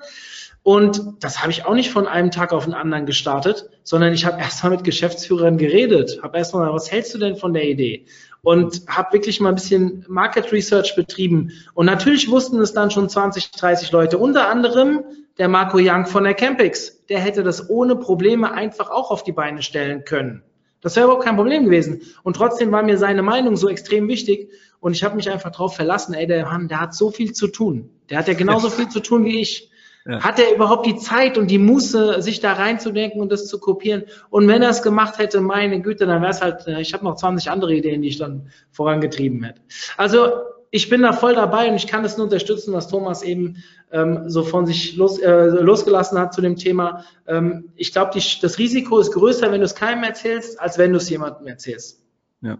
[0.64, 4.24] Und das habe ich auch nicht von einem Tag auf den anderen gestartet, sondern ich
[4.24, 8.06] habe erstmal mit Geschäftsführern geredet, habe erstmal, was hältst du denn von der Idee?
[8.42, 11.52] Und habe wirklich mal ein bisschen Market Research betrieben.
[11.74, 15.04] Und natürlich wussten es dann schon 20, 30 Leute, unter anderem
[15.38, 17.04] der Marco Young von der Campix.
[17.06, 20.42] Der hätte das ohne Probleme einfach auch auf die Beine stellen können.
[20.80, 22.02] Das wäre überhaupt kein Problem gewesen.
[22.22, 24.50] Und trotzdem war mir seine Meinung so extrem wichtig.
[24.80, 27.46] Und ich habe mich einfach darauf verlassen, ey, der Mann, der hat so viel zu
[27.46, 27.90] tun.
[28.10, 29.70] Der hat ja genauso viel zu tun wie ich.
[30.04, 30.20] Ja.
[30.20, 34.04] Hat er überhaupt die Zeit und die Muße, sich da reinzudenken und das zu kopieren?
[34.30, 37.04] Und wenn er es gemacht hätte, meine Güte, dann wäre es halt, äh, ich habe
[37.04, 39.60] noch 20 andere Ideen, die ich dann vorangetrieben hätte.
[39.96, 40.32] Also
[40.74, 43.62] ich bin da voll dabei und ich kann es nur unterstützen, was Thomas eben
[43.92, 47.04] ähm, so von sich los, äh, losgelassen hat zu dem Thema.
[47.26, 50.96] Ähm, ich glaube, das Risiko ist größer, wenn du es keinem erzählst, als wenn du
[50.96, 52.02] es jemandem erzählst.
[52.40, 52.56] Ja.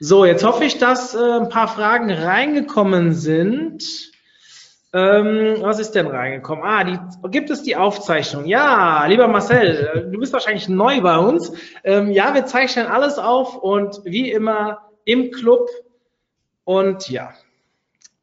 [0.00, 3.84] So, jetzt hoffe ich, dass äh, ein paar Fragen reingekommen sind.
[4.92, 6.64] Ähm, was ist denn reingekommen?
[6.64, 6.98] Ah, die,
[7.30, 8.46] gibt es die Aufzeichnung?
[8.46, 11.52] Ja, lieber Marcel, äh, du bist wahrscheinlich neu bei uns.
[11.84, 15.68] Ähm, ja, wir zeichnen alles auf und wie immer im Club
[16.64, 17.32] und ja,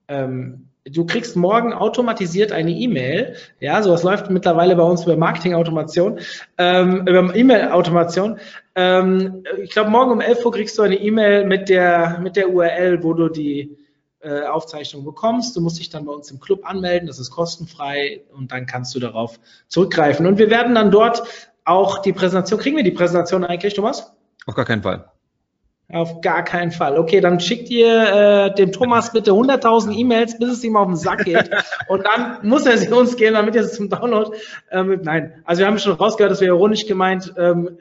[0.08, 3.36] ähm, du kriegst morgen automatisiert eine E-Mail.
[3.60, 6.20] Ja, sowas läuft mittlerweile bei uns über Marketing-Automation,
[6.58, 8.40] ähm, über E-Mail-Automation.
[8.76, 12.50] Ähm, ich glaube, morgen um 11 Uhr kriegst du eine E-Mail mit der, mit der
[12.50, 13.78] URL, wo du die
[14.22, 15.56] äh, Aufzeichnung bekommst.
[15.56, 18.96] Du musst dich dann bei uns im Club anmelden, das ist kostenfrei und dann kannst
[18.96, 20.26] du darauf zurückgreifen.
[20.26, 21.24] Und wir werden dann dort
[21.66, 24.12] auch die Präsentation, kriegen wir die Präsentation eigentlich, Thomas?
[24.46, 25.06] Auf gar keinen Fall.
[25.92, 27.00] Auf gar keinen Fall.
[27.00, 30.96] Okay, dann schickt ihr äh, dem Thomas bitte 100.000 E-Mails, bis es ihm auf den
[30.96, 31.50] Sack geht.
[31.88, 34.38] und dann muss er sie uns geben, damit er es zum Download.
[34.70, 37.34] Ähm, nein, also wir haben schon rausgehört, das wäre ironisch gemeint.
[37.38, 37.80] Ähm,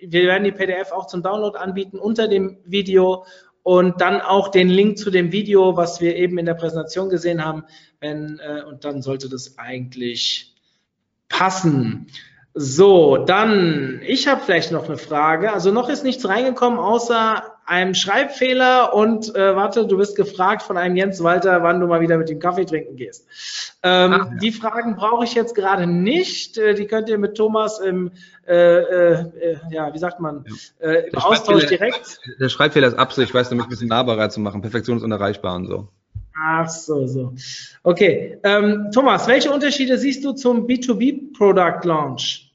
[0.00, 3.26] wir werden die PDF auch zum Download anbieten unter dem Video
[3.62, 7.44] und dann auch den Link zu dem Video, was wir eben in der Präsentation gesehen
[7.44, 7.64] haben.
[8.00, 10.54] Wenn, äh, und dann sollte das eigentlich
[11.28, 12.06] passen.
[12.60, 15.52] So, dann, ich habe vielleicht noch eine Frage.
[15.52, 20.76] Also noch ist nichts reingekommen, außer einem Schreibfehler und äh, warte, du bist gefragt von
[20.76, 23.28] einem Jens Walter, wann du mal wieder mit dem Kaffee trinken gehst.
[23.84, 24.38] Ähm, Ach, ja.
[24.42, 26.58] Die Fragen brauche ich jetzt gerade nicht.
[26.58, 28.10] Äh, die könnt ihr mit Thomas im,
[28.48, 30.44] äh, äh, ja, wie sagt man,
[30.80, 32.18] äh, im Austausch direkt.
[32.40, 34.62] Der Schreibfehler ist Absicht, ich weiß, damit ein bisschen nahbarer zu machen.
[34.62, 35.86] Perfektion ist unerreichbar und so.
[36.34, 37.34] Ach so, so.
[37.84, 38.38] Okay.
[38.42, 42.47] Ähm, Thomas, welche Unterschiede siehst du zum B2B Product Launch?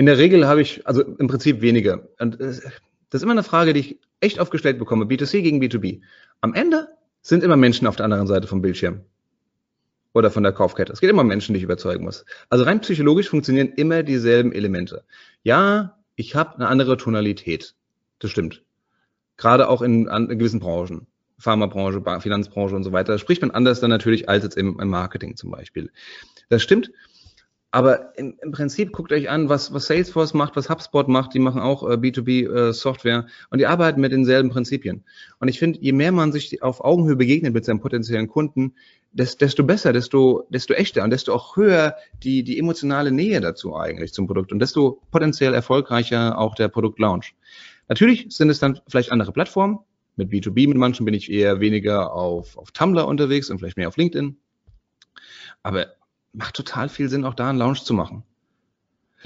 [0.00, 2.08] In der Regel habe ich, also im Prinzip weniger.
[2.18, 2.62] Und das
[3.12, 5.04] ist immer eine Frage, die ich echt oft gestellt bekomme.
[5.04, 6.00] B2C gegen B2B.
[6.40, 6.88] Am Ende
[7.20, 9.02] sind immer Menschen auf der anderen Seite vom Bildschirm.
[10.14, 10.90] Oder von der Kaufkette.
[10.90, 12.24] Es geht immer um Menschen, die ich überzeugen muss.
[12.48, 15.04] Also rein psychologisch funktionieren immer dieselben Elemente.
[15.42, 17.74] Ja, ich habe eine andere Tonalität.
[18.20, 18.62] Das stimmt.
[19.36, 21.08] Gerade auch in, in gewissen Branchen.
[21.36, 23.18] Pharmabranche, Finanzbranche und so weiter.
[23.18, 25.90] Spricht man anders dann natürlich als jetzt im, im Marketing zum Beispiel.
[26.48, 26.90] Das stimmt.
[27.72, 31.34] Aber im, im Prinzip guckt euch an, was, was Salesforce macht, was HubSpot macht.
[31.34, 35.04] Die machen auch äh, B2B-Software äh, und die arbeiten mit denselben Prinzipien.
[35.38, 38.74] Und ich finde, je mehr man sich auf Augenhöhe begegnet mit seinem potenziellen Kunden,
[39.12, 44.12] desto besser, desto, desto echter und desto auch höher die, die emotionale Nähe dazu eigentlich
[44.12, 47.34] zum Produkt und desto potenziell erfolgreicher auch der Produktlaunch.
[47.88, 49.80] Natürlich sind es dann vielleicht andere Plattformen.
[50.16, 53.88] Mit B2B, mit manchen bin ich eher weniger auf, auf Tumblr unterwegs und vielleicht mehr
[53.88, 54.36] auf LinkedIn.
[55.62, 55.86] Aber
[56.32, 58.24] macht total viel Sinn, auch da einen Lounge zu machen.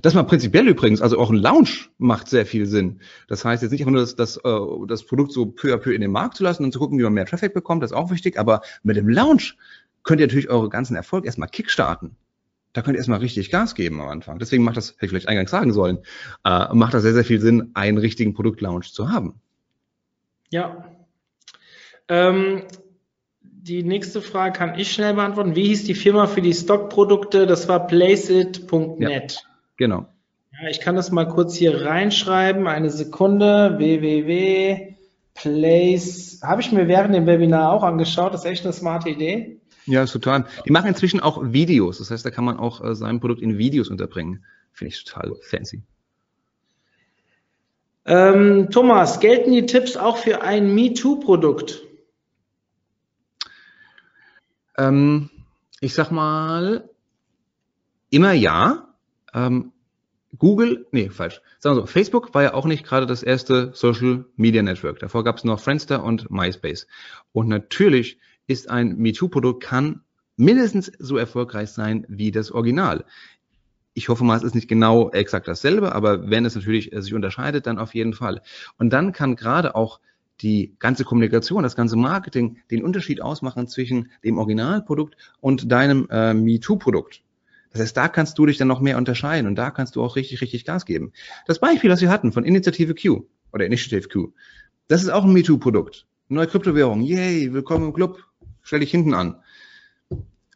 [0.02, 3.00] Das mal prinzipiell übrigens, also auch ein Lounge macht sehr viel Sinn.
[3.28, 5.92] Das heißt jetzt nicht einfach nur das, das, äh, das Produkt so peu à peu
[5.92, 7.96] in den Markt zu lassen und zu gucken, wie man mehr Traffic bekommt, das ist
[7.96, 9.52] auch wichtig, aber mit dem Lounge
[10.02, 12.16] könnt ihr natürlich eure ganzen Erfolg erstmal kickstarten.
[12.72, 14.40] Da könnt ihr erstmal richtig Gas geben am Anfang.
[14.40, 15.98] Deswegen macht das, hätte ich vielleicht eingangs sagen sollen,
[16.44, 19.40] äh, macht das sehr, sehr viel Sinn, einen richtigen Produktlaunch zu haben.
[20.50, 20.84] Ja.
[22.08, 22.62] Ähm,
[23.64, 25.56] die nächste Frage kann ich schnell beantworten.
[25.56, 27.46] Wie hieß die Firma für die Stockprodukte?
[27.46, 29.32] Das war placeit.net.
[29.32, 29.40] Ja,
[29.78, 30.06] genau.
[30.52, 32.66] Ja, ich kann das mal kurz hier reinschreiben.
[32.66, 33.76] Eine Sekunde.
[33.78, 35.00] www.place.
[36.42, 38.34] Habe ich mir während dem Webinar auch angeschaut.
[38.34, 39.62] Das ist echt eine smarte Idee.
[39.86, 40.44] Ja, ist total.
[40.66, 41.96] Die machen inzwischen auch Videos.
[41.98, 44.44] Das heißt, da kann man auch äh, sein Produkt in Videos unterbringen.
[44.72, 45.82] Finde ich total fancy.
[48.04, 51.80] Ähm, Thomas, gelten die Tipps auch für ein MeToo-Produkt?
[54.76, 55.30] Ähm,
[55.80, 56.88] ich sag mal,
[58.10, 58.88] immer ja.
[59.32, 59.72] Ähm,
[60.38, 61.40] Google, nee, falsch.
[61.58, 64.98] Sagen wir so, Facebook war ja auch nicht gerade das erste Social Media Network.
[64.98, 66.86] Davor gab es noch Friendster und MySpace.
[67.32, 70.00] Und natürlich ist ein MeToo-Produkt kann
[70.36, 73.04] mindestens so erfolgreich sein wie das Original.
[73.92, 77.66] Ich hoffe mal, es ist nicht genau exakt dasselbe, aber wenn es natürlich sich unterscheidet,
[77.66, 78.42] dann auf jeden Fall.
[78.76, 80.00] Und dann kann gerade auch
[80.40, 86.34] die ganze Kommunikation, das ganze Marketing den Unterschied ausmachen zwischen dem Originalprodukt und deinem äh,
[86.34, 87.22] MeToo-Produkt.
[87.70, 90.16] Das heißt, da kannst du dich dann noch mehr unterscheiden und da kannst du auch
[90.16, 91.12] richtig, richtig Gas geben.
[91.46, 94.32] Das Beispiel, das wir hatten von Initiative Q oder Initiative Q,
[94.88, 96.06] das ist auch ein MeToo-Produkt.
[96.28, 98.24] Neue Kryptowährung, yay, willkommen im Club,
[98.62, 99.40] stell dich hinten an.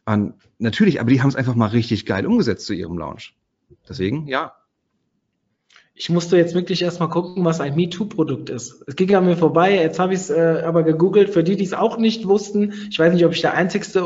[0.05, 3.35] Und natürlich, aber die haben es einfach mal richtig geil umgesetzt zu ihrem Launch.
[3.87, 4.53] Deswegen, ja,
[5.99, 8.81] ich musste jetzt wirklich erstmal gucken, was ein MeToo-Produkt ist.
[8.87, 11.29] Es ging an mir vorbei, jetzt habe ich es äh, aber gegoogelt.
[11.29, 13.99] Für die, die es auch nicht wussten, ich weiß nicht, ob ich der Einzigste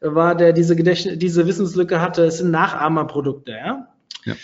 [0.00, 3.92] äh, war, der diese, Gedächtnis diese Wissenslücke hatte, es sind Nachahmerprodukte, ja?
[4.24, 4.34] Ja.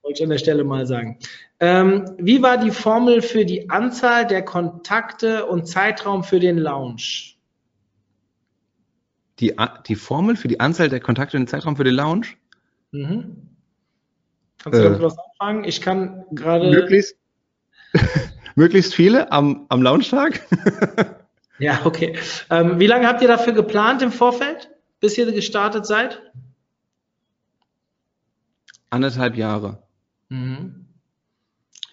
[0.00, 1.18] Wollte ich an der Stelle mal sagen.
[1.60, 7.36] Ähm, wie war die Formel für die Anzahl der Kontakte und Zeitraum für den Launch?
[9.40, 9.54] Die,
[9.86, 12.38] die Formel für die Anzahl der Kontakte und den Zeitraum für den Launch?
[12.92, 13.47] Mhm.
[14.70, 15.64] Kannst du damit äh, was anfangen?
[15.64, 16.70] Ich kann gerade.
[16.70, 17.16] Möglichst,
[18.54, 20.40] möglichst viele am, am Launchtag.
[21.58, 22.16] ja, okay.
[22.50, 26.20] Ähm, wie lange habt ihr dafür geplant im Vorfeld, bis ihr gestartet seid?
[28.90, 29.82] Anderthalb Jahre.
[30.28, 30.77] Mhm.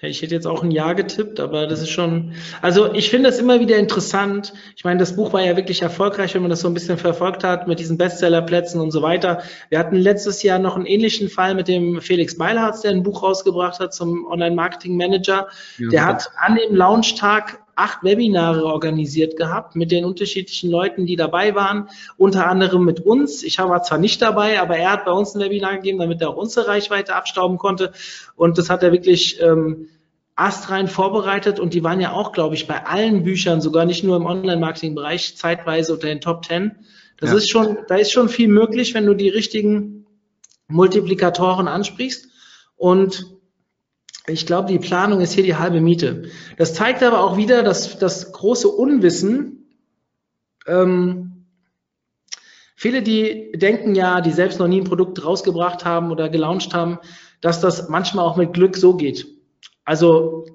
[0.07, 3.39] Ich hätte jetzt auch ein Ja getippt, aber das ist schon, also ich finde das
[3.39, 4.53] immer wieder interessant.
[4.75, 7.43] Ich meine, das Buch war ja wirklich erfolgreich, wenn man das so ein bisschen verfolgt
[7.43, 9.43] hat mit diesen Bestsellerplätzen und so weiter.
[9.69, 13.23] Wir hatten letztes Jahr noch einen ähnlichen Fall mit dem Felix Beilharz, der ein Buch
[13.23, 15.47] rausgebracht hat zum Online-Marketing-Manager.
[15.77, 21.15] Ja, der hat an dem Launchtag acht Webinare organisiert gehabt mit den unterschiedlichen Leuten, die
[21.15, 23.43] dabei waren, unter anderem mit uns.
[23.43, 26.29] Ich war zwar nicht dabei, aber er hat bei uns ein Webinar gegeben, damit er
[26.29, 27.91] auch unsere Reichweite abstauben konnte.
[28.35, 29.89] Und das hat er wirklich ähm,
[30.35, 34.17] astrein vorbereitet und die waren ja auch, glaube ich, bei allen Büchern, sogar nicht nur
[34.17, 36.77] im Online-Marketing-Bereich, zeitweise unter den Top Ten.
[37.17, 37.37] Das ja.
[37.37, 40.05] ist schon, da ist schon viel möglich, wenn du die richtigen
[40.67, 42.27] Multiplikatoren ansprichst.
[42.75, 43.25] Und
[44.27, 46.31] Ich glaube, die Planung ist hier die halbe Miete.
[46.57, 49.67] Das zeigt aber auch wieder, dass das große Unwissen,
[50.65, 51.45] ähm,
[52.75, 56.97] viele, die denken ja, die selbst noch nie ein Produkt rausgebracht haben oder gelauncht haben,
[57.39, 59.27] dass das manchmal auch mit Glück so geht.
[59.85, 60.45] Also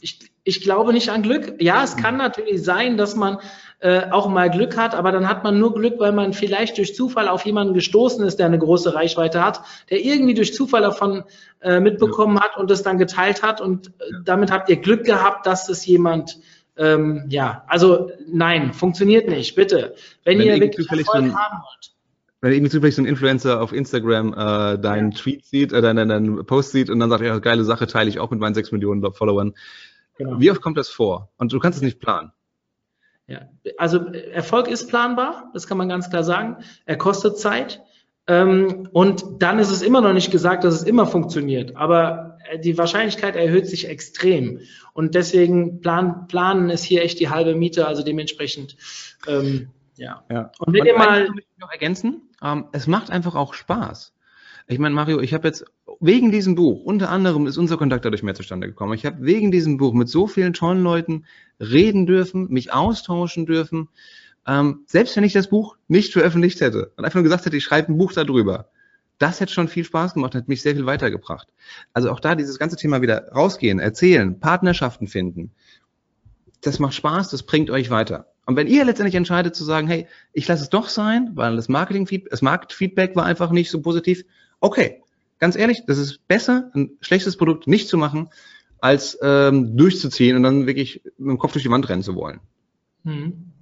[0.00, 1.60] ich, ich glaube nicht an Glück.
[1.60, 3.38] Ja, es kann natürlich sein, dass man
[3.80, 6.94] äh, auch mal Glück hat, aber dann hat man nur Glück, weil man vielleicht durch
[6.94, 9.60] Zufall auf jemanden gestoßen ist, der eine große Reichweite hat,
[9.90, 11.24] der irgendwie durch Zufall davon
[11.60, 12.42] äh, mitbekommen ja.
[12.42, 13.90] hat und es dann geteilt hat und äh,
[14.24, 16.38] damit habt ihr Glück gehabt, dass es jemand
[16.76, 19.96] ähm, ja, also nein, funktioniert nicht, bitte.
[20.22, 21.97] Wenn, Wenn ihr wirklich Erfolg haben wollt
[22.40, 25.18] wenn irgendwie zufällig so ein Influencer auf Instagram äh, deinen ja.
[25.18, 28.20] Tweet sieht, äh, deinen, deinen Post sieht und dann sagt, ja, geile Sache, teile ich
[28.20, 29.54] auch mit meinen sechs Millionen Followern.
[30.16, 30.40] Genau.
[30.40, 31.30] Wie oft kommt das vor?
[31.36, 32.32] Und du kannst es nicht planen.
[33.26, 33.42] Ja,
[33.76, 36.56] also Erfolg ist planbar, das kann man ganz klar sagen.
[36.86, 37.82] Er kostet Zeit.
[38.26, 41.76] Ähm, und dann ist es immer noch nicht gesagt, dass es immer funktioniert.
[41.76, 44.60] Aber äh, die Wahrscheinlichkeit erhöht sich extrem.
[44.92, 48.76] Und deswegen plan, planen ist hier echt die halbe Miete, also dementsprechend.
[49.26, 50.24] Ähm, ja.
[50.30, 50.52] ja.
[50.58, 51.28] Und wenn und ihr mal
[51.58, 54.12] noch ergänzen, ähm, es macht einfach auch Spaß.
[54.70, 55.64] Ich meine, Mario, ich habe jetzt
[55.98, 58.92] wegen diesem Buch, unter anderem ist unser Kontakt dadurch mehr zustande gekommen.
[58.92, 61.24] Ich habe wegen diesem Buch mit so vielen tollen Leuten
[61.58, 63.88] reden dürfen, mich austauschen dürfen.
[64.46, 67.64] Ähm, selbst wenn ich das Buch nicht veröffentlicht hätte und einfach nur gesagt hätte, ich
[67.64, 68.68] schreibe ein Buch darüber,
[69.18, 71.48] das hätte schon viel Spaß gemacht, hat mich sehr viel weitergebracht.
[71.92, 75.50] Also auch da dieses ganze Thema wieder rausgehen, erzählen, Partnerschaften finden.
[76.60, 78.26] Das macht Spaß, das bringt euch weiter.
[78.48, 81.68] Und wenn ihr letztendlich entscheidet zu sagen, hey, ich lasse es doch sein, weil das
[81.68, 84.24] Marketing, das Marktfeedback war einfach nicht so positiv,
[84.60, 85.02] okay,
[85.38, 88.30] ganz ehrlich, das ist besser, ein schlechtes Produkt nicht zu machen,
[88.80, 92.40] als ähm, durchzuziehen und dann wirklich mit dem Kopf durch die Wand rennen zu wollen.
[93.04, 93.52] Hm.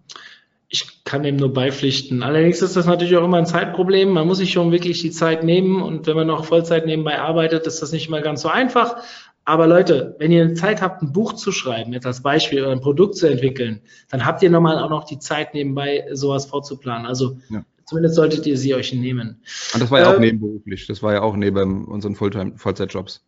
[0.69, 2.23] Ich kann dem nur beipflichten.
[2.23, 4.11] Allerdings ist das natürlich auch immer ein Zeitproblem.
[4.11, 7.67] Man muss sich schon wirklich die Zeit nehmen und wenn man noch Vollzeit nebenbei arbeitet,
[7.67, 8.99] ist das nicht immer ganz so einfach.
[9.47, 12.81] Aber Leute, wenn ihr Zeit habt, ein Buch zu schreiben, jetzt als Beispiel, oder ein
[12.81, 13.81] Produkt zu entwickeln,
[14.11, 17.07] dann habt ihr nochmal auch noch die Zeit nebenbei, sowas vorzuplanen.
[17.07, 17.65] Also ja.
[17.87, 19.41] Zumindest solltet ihr sie euch nehmen.
[19.73, 20.89] Und das war ja äh, auch nebenberuflich.
[20.89, 23.25] Das war ja auch neben unseren Fulltime, Vollzeitjobs.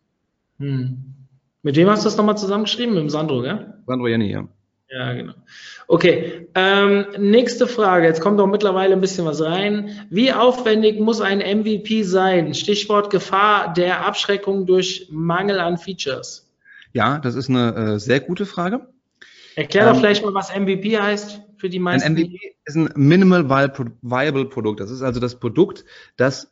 [0.59, 0.97] Hm.
[1.63, 2.93] Mit wem hast du das nochmal zusammengeschrieben?
[2.93, 3.73] Mit dem Sandro, gell?
[3.87, 4.47] Sandro Jenny, ja.
[4.91, 5.33] Ja, genau.
[5.87, 8.07] Okay, ähm, nächste Frage.
[8.07, 10.07] Jetzt kommt auch mittlerweile ein bisschen was rein.
[10.09, 12.55] Wie aufwendig muss ein MVP sein?
[12.55, 16.49] Stichwort Gefahr der Abschreckung durch Mangel an Features.
[16.93, 18.87] Ja, das ist eine äh, sehr gute Frage.
[19.55, 22.07] Erklär doch ähm, vielleicht mal, was MVP heißt für die meisten.
[22.07, 23.47] Ein MVP ist ein Minimal
[24.01, 24.79] Viable Produkt.
[24.79, 25.85] Das ist also das Produkt,
[26.17, 26.51] das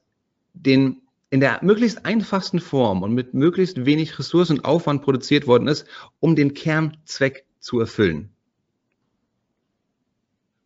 [0.54, 5.68] den in der möglichst einfachsten Form und mit möglichst wenig Ressourcen und Aufwand produziert worden
[5.68, 5.86] ist,
[6.20, 8.30] um den Kernzweck zu erfüllen.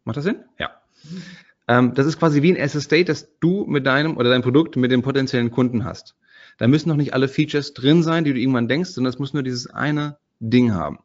[0.04, 0.44] Macht das Sinn?
[0.60, 0.70] Ja.
[1.04, 1.22] Mhm.
[1.68, 4.92] Ähm, das ist quasi wie ein SSD, das du mit deinem oder deinem Produkt mit
[4.92, 6.16] dem potenziellen Kunden hast.
[6.60, 9.34] Da müssen noch nicht alle Features drin sein, die du irgendwann denkst, sondern es muss
[9.34, 11.00] nur dieses eine Ding haben.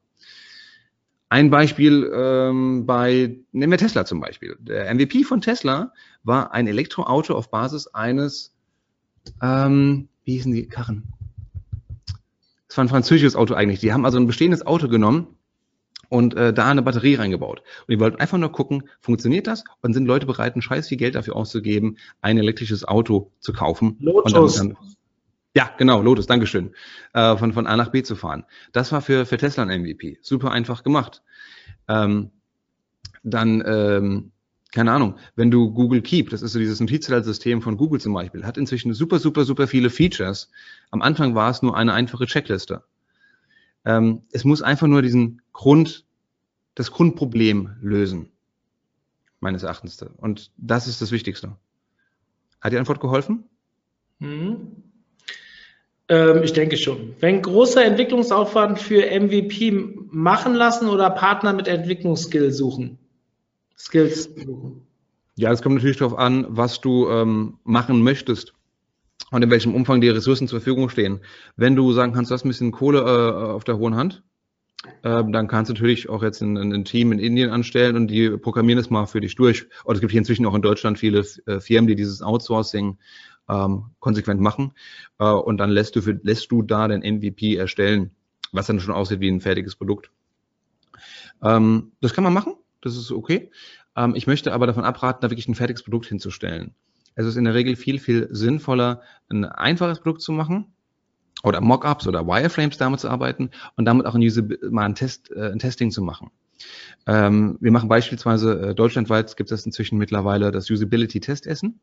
[1.31, 4.57] Ein Beispiel ähm, bei, nehmen wir Tesla zum Beispiel.
[4.61, 5.95] Der MVP von Tesla
[6.25, 8.55] war ein Elektroauto auf Basis eines,
[9.43, 11.05] ähm, wie hießen die Karren?
[12.69, 13.81] Das war ein französisches Auto eigentlich.
[13.81, 15.36] Die haben also ein bestehendes Auto genommen
[16.09, 17.61] und äh, da eine Batterie reingebaut.
[17.61, 19.65] Und die wollten einfach nur gucken, funktioniert das?
[19.83, 23.97] Und sind Leute bereit, ein scheiß viel Geld dafür auszugeben, ein elektrisches Auto zu kaufen?
[24.01, 24.61] Lotus.
[24.61, 24.79] Und dann,
[25.55, 26.75] ja, genau, Lotus, Dankeschön.
[27.15, 28.45] Äh, von, von A nach B zu fahren.
[28.73, 30.19] Das war für, für Tesla ein MVP.
[30.21, 31.23] Super einfach gemacht.
[31.89, 32.31] Ähm,
[33.23, 34.33] dann, ähm,
[34.73, 38.45] keine Ahnung, wenn du Google Keep, das ist so dieses Notizsystem von Google zum Beispiel,
[38.45, 40.51] hat inzwischen super, super, super viele Features.
[40.91, 42.83] Am Anfang war es nur eine einfache Checkliste.
[43.87, 46.05] Ähm, es muss einfach nur diesen Grund,
[46.75, 48.29] das Grundproblem lösen.
[49.41, 50.05] Meines Erachtens.
[50.19, 51.57] Und das ist das Wichtigste.
[52.61, 53.45] Hat die Antwort geholfen?
[54.19, 54.83] Mhm.
[56.09, 57.15] Ähm, ich denke schon.
[57.21, 59.71] Wenn großer Entwicklungsaufwand für MVP
[60.11, 62.99] machen lassen oder Partner mit Entwicklungsskills suchen?
[63.79, 64.83] Skills suchen.
[65.37, 68.56] Ja, es kommt natürlich darauf an, was du ähm, machen möchtest
[69.37, 71.21] und in welchem Umfang die Ressourcen zur Verfügung stehen.
[71.57, 74.23] Wenn du sagen kannst, du hast ein bisschen Kohle äh, auf der hohen Hand,
[75.03, 78.31] äh, dann kannst du natürlich auch jetzt ein, ein, Team in Indien anstellen und die
[78.31, 79.67] programmieren es mal für dich durch.
[79.85, 82.97] Oder es gibt hier inzwischen auch in Deutschland viele äh, Firmen, die dieses Outsourcing
[83.51, 84.73] ähm, konsequent machen.
[85.19, 88.13] Äh, und dann lässt du, für, lässt du da den MVP erstellen,
[88.53, 90.11] was dann schon aussieht wie ein fertiges Produkt.
[91.43, 93.51] Ähm, das kann man machen, das ist okay.
[93.97, 96.75] Ähm, ich möchte aber davon abraten, da wirklich ein fertiges Produkt hinzustellen.
[97.17, 100.67] Es ist in der Regel viel, viel sinnvoller, ein einfaches Produkt zu machen
[101.43, 105.31] oder Mockups oder Wireframes damit zu arbeiten und damit auch ein, User, mal ein, Test,
[105.33, 106.31] äh, ein Testing zu machen.
[107.07, 111.81] Ähm, wir machen beispielsweise äh, deutschlandweit gibt es inzwischen mittlerweile das Usability-Testessen.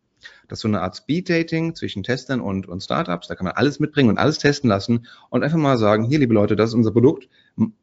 [0.48, 3.28] Das ist so eine Art Speed-Dating zwischen Testern und, und Startups.
[3.28, 6.34] Da kann man alles mitbringen und alles testen lassen und einfach mal sagen, hier, liebe
[6.34, 7.28] Leute, das ist unser Produkt,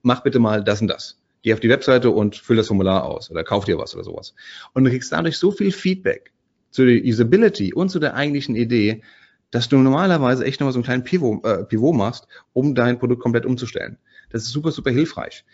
[0.03, 1.20] mach bitte mal das und das.
[1.42, 4.34] Geh auf die Webseite und füll das Formular aus oder kauf dir was oder sowas.
[4.74, 6.32] Und du kriegst dadurch so viel Feedback
[6.71, 9.03] zu der Usability und zu der eigentlichen Idee,
[9.51, 13.23] dass du normalerweise echt nochmal so einen kleinen Pivot, äh, Pivot machst, um dein Produkt
[13.23, 13.99] komplett umzustellen.
[14.31, 15.45] Das ist super, super hilfreich.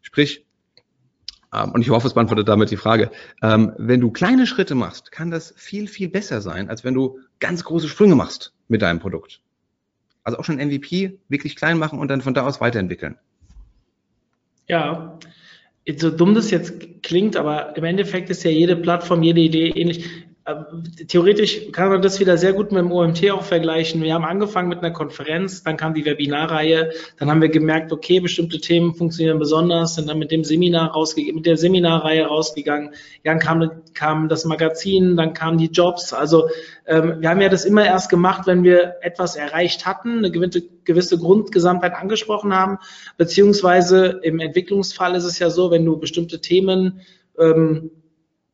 [0.00, 0.46] Sprich,
[1.52, 3.10] ähm, und ich hoffe, es beantwortet damit die Frage,
[3.42, 7.18] ähm, wenn du kleine Schritte machst, kann das viel, viel besser sein, als wenn du
[7.40, 9.40] ganz große Sprünge machst mit deinem Produkt.
[10.24, 13.18] Also auch schon MVP wirklich klein machen und dann von da aus weiterentwickeln.
[14.68, 15.18] Ja,
[15.96, 20.08] so dumm das jetzt klingt, aber im Endeffekt ist ja jede Plattform, jede Idee ähnlich.
[20.44, 24.02] Ähm, theoretisch kann man das wieder sehr gut mit dem OMT auch vergleichen.
[24.02, 28.18] Wir haben angefangen mit einer Konferenz, dann kam die Webinarreihe, dann haben wir gemerkt, okay,
[28.18, 32.90] bestimmte Themen funktionieren besonders, sind dann mit dem Seminar rausgegangen, mit der Seminarreihe rausgegangen.
[33.22, 36.12] Dann kam, kam das Magazin, dann kamen die Jobs.
[36.12, 36.48] Also
[36.86, 40.62] ähm, wir haben ja das immer erst gemacht, wenn wir etwas erreicht hatten, eine gewisse,
[40.84, 42.78] gewisse Grundgesamtheit angesprochen haben,
[43.16, 47.02] beziehungsweise im Entwicklungsfall ist es ja so, wenn du bestimmte Themen
[47.38, 47.92] ähm,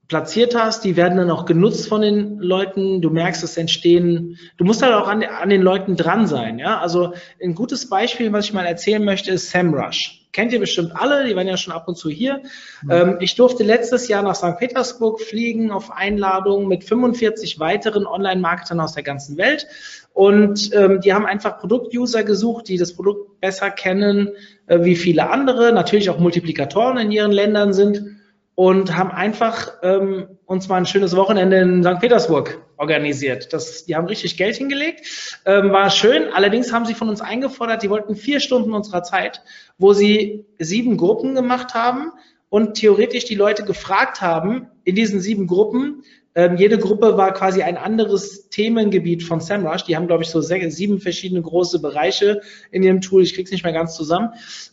[0.08, 3.02] platziert hast, die werden dann auch genutzt von den Leuten.
[3.02, 6.58] Du merkst, es entstehen, du musst halt auch an, an den Leuten dran sein.
[6.58, 6.80] Ja?
[6.80, 10.26] Also ein gutes Beispiel, was ich mal erzählen möchte, ist SEMrush.
[10.32, 12.42] Kennt ihr bestimmt alle, die waren ja schon ab und zu hier.
[12.82, 12.90] Mhm.
[12.90, 14.56] Ähm, ich durfte letztes Jahr nach St.
[14.58, 19.66] Petersburg fliegen auf Einladung mit 45 weiteren Online-Marketern aus der ganzen Welt.
[20.14, 24.30] Und ähm, die haben einfach Produktuser gesucht, die das Produkt besser kennen
[24.66, 28.17] äh, wie viele andere, natürlich auch Multiplikatoren in ihren Ländern sind
[28.58, 32.00] und haben einfach ähm, uns mal ein schönes Wochenende in St.
[32.00, 33.52] Petersburg organisiert.
[33.52, 36.32] Das, die haben richtig Geld hingelegt, ähm, war schön.
[36.32, 39.44] Allerdings haben sie von uns eingefordert, die wollten vier Stunden unserer Zeit,
[39.78, 42.10] wo sie sieben Gruppen gemacht haben
[42.48, 46.02] und theoretisch die Leute gefragt haben in diesen sieben Gruppen.
[46.34, 49.84] Ähm, jede Gruppe war quasi ein anderes Themengebiet von SEMrush.
[49.84, 52.40] Die haben, glaube ich, so sechs, sieben verschiedene große Bereiche
[52.72, 53.22] in ihrem Tool.
[53.22, 54.30] Ich krieg's nicht mehr ganz zusammen.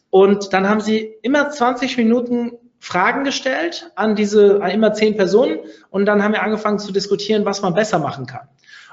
[0.10, 2.54] Und dann haben sie immer 20 Minuten
[2.86, 5.58] Fragen gestellt an diese, an immer zehn Personen
[5.90, 8.48] und dann haben wir angefangen zu diskutieren, was man besser machen kann.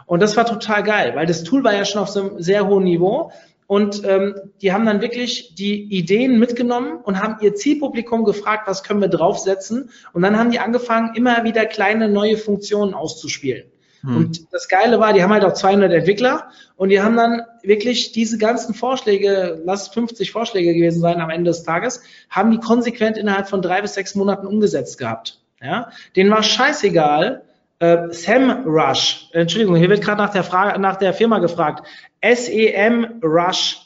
[0.06, 2.66] Und das war total geil, weil das Tool war ja schon auf so einem sehr
[2.66, 3.32] hohen Niveau
[3.66, 8.82] und ähm, die haben dann wirklich die Ideen mitgenommen und haben ihr Zielpublikum gefragt, was
[8.82, 13.71] können wir draufsetzen und dann haben die angefangen, immer wieder kleine neue Funktionen auszuspielen.
[14.02, 14.16] Hm.
[14.16, 18.12] Und das Geile war, die haben halt auch 200 Entwickler und die haben dann wirklich
[18.12, 23.16] diese ganzen Vorschläge, lass 50 Vorschläge gewesen sein am Ende des Tages, haben die konsequent
[23.16, 25.40] innerhalb von drei bis sechs Monaten umgesetzt gehabt.
[25.60, 27.42] Ja, denen war scheißegal.
[27.78, 31.86] Äh, Sam Rush, Entschuldigung, hier wird gerade nach der Frage, nach der Firma gefragt.
[32.20, 33.78] S-E-M Rush.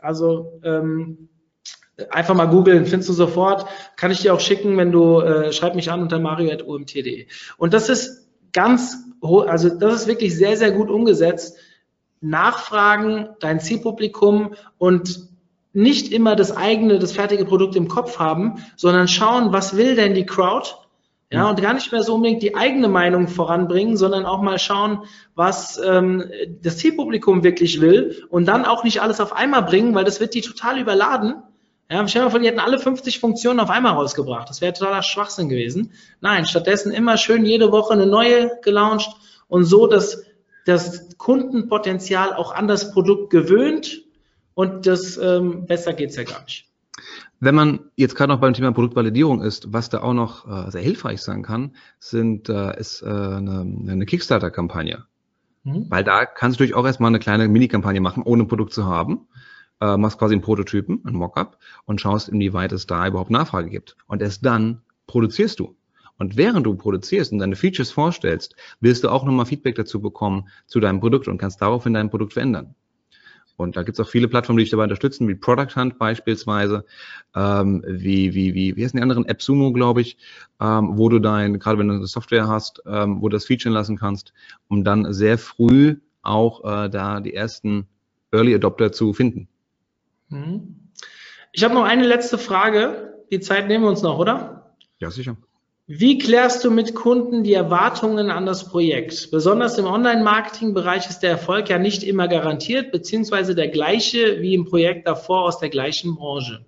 [0.00, 1.28] Also ähm,
[2.10, 3.66] einfach mal googeln, findest du sofort.
[3.96, 7.26] Kann ich dir auch schicken, wenn du äh, schreib mich an unter mario.omt.de.
[7.56, 11.56] Und das ist ganz, also das ist wirklich sehr, sehr gut umgesetzt.
[12.20, 15.28] Nachfragen, dein Zielpublikum und
[15.72, 20.14] nicht immer das eigene, das fertige Produkt im Kopf haben, sondern schauen, was will denn
[20.14, 20.70] die Crowd?
[21.30, 25.04] Ja, und gar nicht mehr so unbedingt die eigene Meinung voranbringen, sondern auch mal schauen,
[25.34, 26.24] was ähm,
[26.60, 30.34] das Zielpublikum wirklich will und dann auch nicht alles auf einmal bringen, weil das wird
[30.34, 31.36] die total überladen
[31.90, 34.48] ja, stell dir mal vor, die hätten alle 50 Funktionen auf einmal rausgebracht.
[34.48, 35.92] Das wäre totaler Schwachsinn gewesen.
[36.20, 39.10] Nein, stattdessen immer schön jede Woche eine neue gelauncht
[39.48, 40.22] und so, dass
[40.64, 44.04] das Kundenpotenzial auch an das Produkt gewöhnt
[44.54, 46.68] und das ähm, besser geht's ja gar nicht.
[47.40, 50.82] Wenn man jetzt gerade noch beim Thema Produktvalidierung ist, was da auch noch äh, sehr
[50.82, 55.04] hilfreich sein kann, sind äh, ist äh, eine, eine Kickstarter-Kampagne.
[55.64, 55.86] Mhm.
[55.90, 58.86] Weil da kannst du natürlich auch erstmal eine kleine Mini-Kampagne machen, ohne ein Produkt zu
[58.86, 59.26] haben
[59.82, 63.96] äh, machst quasi einen Prototypen, einen Mockup und schaust, inwieweit es da überhaupt Nachfrage gibt.
[64.06, 65.76] Und erst dann produzierst du.
[66.18, 70.48] Und während du produzierst und deine Features vorstellst, wirst du auch nochmal Feedback dazu bekommen
[70.66, 72.76] zu deinem Produkt und kannst daraufhin dein Produkt verändern.
[73.56, 76.84] Und da gibt es auch viele Plattformen, die dich dabei unterstützen, wie Product Hunt beispielsweise,
[77.34, 79.28] ähm, wie, wie, wie, wie heißen die anderen?
[79.28, 80.16] AppSumo, glaube ich,
[80.60, 83.74] ähm, wo du dein, gerade wenn du eine Software hast, ähm, wo du das featuren
[83.74, 84.32] lassen kannst,
[84.68, 87.88] um dann sehr früh auch äh, da die ersten
[88.30, 89.48] Early Adopter zu finden.
[90.32, 90.90] Mhm.
[91.52, 93.14] Ich habe noch eine letzte Frage.
[93.30, 94.74] Die Zeit nehmen wir uns noch, oder?
[94.98, 95.36] Ja, sicher.
[95.86, 99.30] Wie klärst du mit Kunden die Erwartungen an das Projekt?
[99.30, 104.64] Besonders im Online-Marketing-Bereich ist der Erfolg ja nicht immer garantiert, beziehungsweise der gleiche wie im
[104.64, 106.64] Projekt davor aus der gleichen Branche.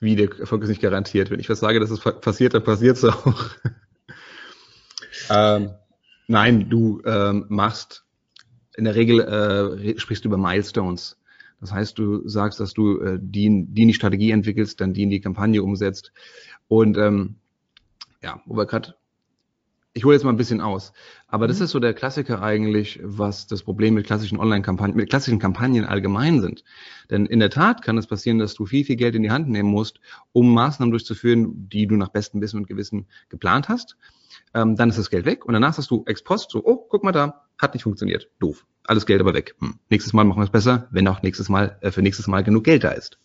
[0.00, 1.30] Wie der Erfolg ist nicht garantiert.
[1.30, 3.50] Wenn ich was sage, dass es passiert, dann passiert es auch.
[5.30, 5.74] ähm,
[6.26, 8.04] nein, du ähm, machst
[8.76, 11.19] in der Regel äh, sprichst du über Milestones.
[11.60, 15.02] Das heißt, du sagst, dass du äh, die, die in die Strategie entwickelst, dann die
[15.02, 16.12] in die Kampagne umsetzt.
[16.68, 17.36] Und ähm,
[18.22, 18.94] ja, wo wir gerade
[19.92, 20.92] ich hole jetzt mal ein bisschen aus.
[21.26, 21.48] Aber mhm.
[21.48, 25.84] das ist so der Klassiker eigentlich, was das Problem mit klassischen Online-Kampagnen, mit klassischen Kampagnen
[25.84, 26.64] allgemein sind.
[27.10, 29.48] Denn in der Tat kann es passieren, dass du viel, viel Geld in die Hand
[29.48, 30.00] nehmen musst,
[30.32, 33.96] um Maßnahmen durchzuführen, die du nach bestem Wissen und Gewissen geplant hast.
[34.54, 37.04] Ähm, dann ist das Geld weg und danach hast du ex post so, oh, guck
[37.04, 38.28] mal da, hat nicht funktioniert.
[38.38, 38.66] Doof.
[38.84, 39.54] Alles Geld aber weg.
[39.60, 39.74] Hm.
[39.88, 42.64] Nächstes Mal machen wir es besser, wenn auch nächstes Mal, äh, für nächstes Mal genug
[42.64, 43.18] Geld da ist.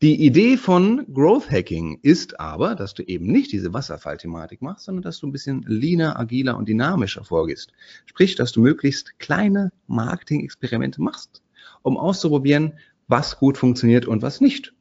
[0.00, 5.02] Die Idee von Growth Hacking ist aber, dass du eben nicht diese Wasserfallthematik machst, sondern
[5.02, 7.72] dass du ein bisschen leaner, agiler und dynamischer vorgehst.
[8.06, 11.42] Sprich, dass du möglichst kleine Marketing-Experimente machst,
[11.82, 12.74] um auszuprobieren,
[13.08, 14.72] was gut funktioniert und was nicht.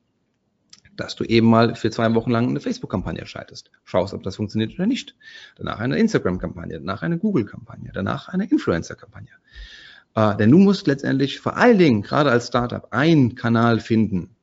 [0.96, 4.76] Dass du eben mal für zwei Wochen lang eine Facebook-Kampagne schaltest, schaust, ob das funktioniert
[4.76, 5.16] oder nicht.
[5.56, 9.32] Danach eine Instagram-Kampagne, danach eine Google-Kampagne, danach eine Influencer-Kampagne.
[10.14, 14.36] Äh, denn du musst letztendlich vor allen Dingen, gerade als Startup, einen Kanal finden,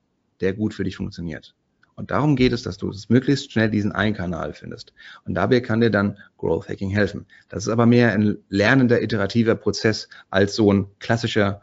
[0.45, 1.55] der gut für dich funktioniert.
[1.97, 4.92] Und darum geht es, dass du es möglichst schnell diesen einen Kanal findest.
[5.24, 7.26] Und dabei kann dir dann Growth Hacking helfen.
[7.49, 11.62] Das ist aber mehr ein lernender, iterativer Prozess als so ein klassischer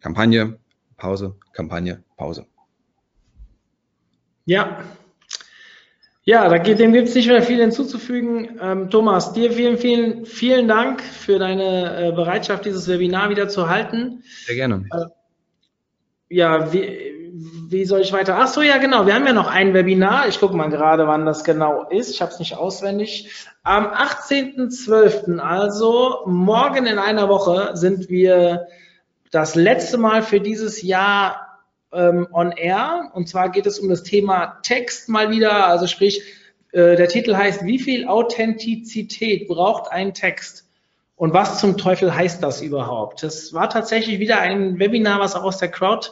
[0.00, 0.58] Kampagne,
[0.96, 2.46] Pause, Kampagne, Pause.
[4.44, 4.84] Ja.
[6.24, 8.58] Ja, da geht, dem gibt es nicht mehr viel hinzuzufügen.
[8.60, 13.68] Ähm, Thomas, dir vielen, vielen, vielen Dank für deine äh, Bereitschaft, dieses Webinar wieder zu
[13.68, 14.22] halten.
[14.44, 14.86] Sehr gerne.
[14.92, 15.06] Äh,
[16.28, 18.36] ja, wie, wie soll ich weiter?
[18.38, 19.06] Ach so, ja, genau.
[19.06, 20.28] Wir haben ja noch ein Webinar.
[20.28, 22.10] Ich gucke mal gerade, wann das genau ist.
[22.10, 23.46] Ich habe es nicht auswendig.
[23.62, 28.66] Am 18.12., also morgen in einer Woche, sind wir
[29.30, 31.60] das letzte Mal für dieses Jahr
[31.90, 33.10] ähm, on air.
[33.14, 35.66] Und zwar geht es um das Thema Text mal wieder.
[35.68, 36.22] Also sprich,
[36.72, 40.68] äh, der Titel heißt, wie viel Authentizität braucht ein Text?
[41.16, 43.22] Und was zum Teufel heißt das überhaupt?
[43.22, 46.10] Das war tatsächlich wieder ein Webinar, was auch aus der Crowd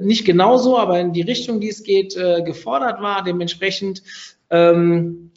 [0.00, 3.24] nicht genauso, aber in die Richtung, die es geht, äh, gefordert war.
[3.24, 4.02] Dementsprechend,
[4.50, 5.30] ähm,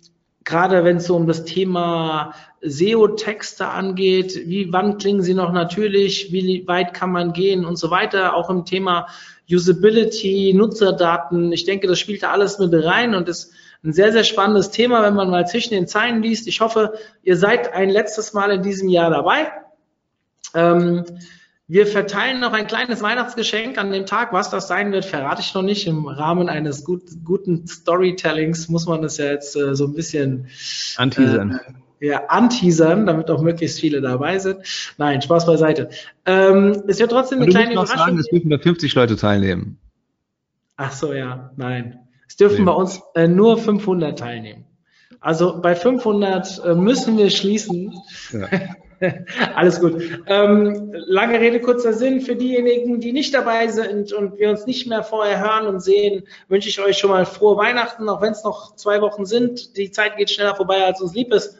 [0.43, 6.31] gerade wenn es so um das Thema SEO-Texte angeht, wie, wann klingen sie noch natürlich,
[6.31, 9.07] wie weit kann man gehen und so weiter, auch im Thema
[9.49, 11.51] Usability, Nutzerdaten.
[11.51, 15.03] Ich denke, das spielt da alles mit rein und ist ein sehr, sehr spannendes Thema,
[15.03, 16.47] wenn man mal zwischen den Zeilen liest.
[16.47, 19.51] Ich hoffe, ihr seid ein letztes Mal in diesem Jahr dabei.
[20.55, 21.05] Ähm,
[21.67, 24.33] wir verteilen noch ein kleines Weihnachtsgeschenk an dem Tag.
[24.33, 25.87] Was das sein wird, verrate ich noch nicht.
[25.87, 30.47] Im Rahmen eines gut, guten Storytellings muss man das ja jetzt äh, so ein bisschen
[30.97, 31.59] anteasern.
[31.99, 34.59] Äh, ja, anteasern, damit auch möglichst viele dabei sind.
[34.97, 35.89] Nein, Spaß beiseite.
[36.25, 37.97] Ähm, es wird trotzdem eine kleine Überraschung.
[37.97, 39.79] Sagen, es dürfen nur 50 Leute teilnehmen.
[40.77, 41.99] Ach so, ja, nein.
[42.27, 42.65] Es dürfen nee.
[42.65, 44.65] bei uns äh, nur 500 teilnehmen.
[45.19, 47.93] Also bei 500 äh, müssen wir schließen.
[48.31, 48.47] Ja.
[49.55, 50.01] Alles gut.
[50.27, 52.21] Ähm, lange Rede, kurzer Sinn.
[52.21, 56.23] Für diejenigen, die nicht dabei sind und wir uns nicht mehr vorher hören und sehen,
[56.47, 59.77] wünsche ich euch schon mal frohe Weihnachten, auch wenn es noch zwei Wochen sind.
[59.77, 61.57] Die Zeit geht schneller vorbei, als uns lieb ist.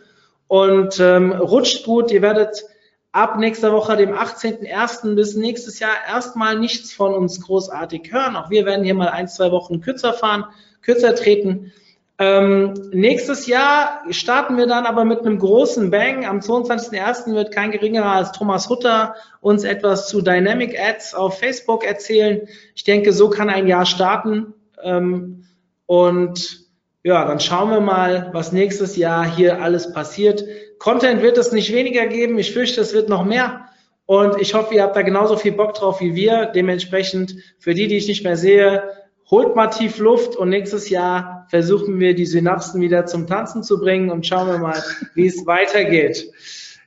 [0.47, 2.11] Und ähm, rutscht gut.
[2.11, 2.63] Ihr werdet
[3.11, 5.15] ab nächster Woche, dem 18.01.
[5.15, 8.35] bis nächstes Jahr erstmal nichts von uns großartig hören.
[8.35, 10.45] Auch wir werden hier mal ein, zwei Wochen kürzer fahren,
[10.81, 11.71] kürzer treten.
[12.17, 16.25] Ähm, nächstes Jahr starten wir dann aber mit einem großen Bang.
[16.25, 17.33] Am 22.01.
[17.33, 22.47] wird kein geringerer als Thomas Hutter uns etwas zu Dynamic Ads auf Facebook erzählen.
[22.73, 24.53] Ich denke, so kann ein Jahr starten.
[24.81, 25.43] Ähm,
[25.87, 26.65] und
[27.03, 30.45] ja, dann schauen wir mal, was nächstes Jahr hier alles passiert.
[30.79, 32.39] Content wird es nicht weniger geben.
[32.39, 33.65] Ich fürchte, es wird noch mehr.
[34.05, 36.45] Und ich hoffe, ihr habt da genauso viel Bock drauf wie wir.
[36.45, 38.83] Dementsprechend, für die, die ich nicht mehr sehe,
[39.29, 43.79] holt mal tief Luft und nächstes Jahr versuchen wir die Synapsen wieder zum Tanzen zu
[43.79, 44.81] bringen und schauen wir mal,
[45.13, 46.31] wie es weitergeht.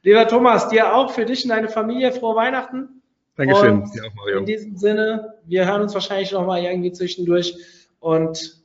[0.02, 3.02] Lieber Thomas, dir auch, für dich und deine Familie frohe Weihnachten.
[3.36, 3.82] Dankeschön.
[3.82, 4.38] Und auch, Mario.
[4.38, 7.56] In diesem Sinne, wir hören uns wahrscheinlich noch mal irgendwie zwischendurch
[8.00, 8.62] und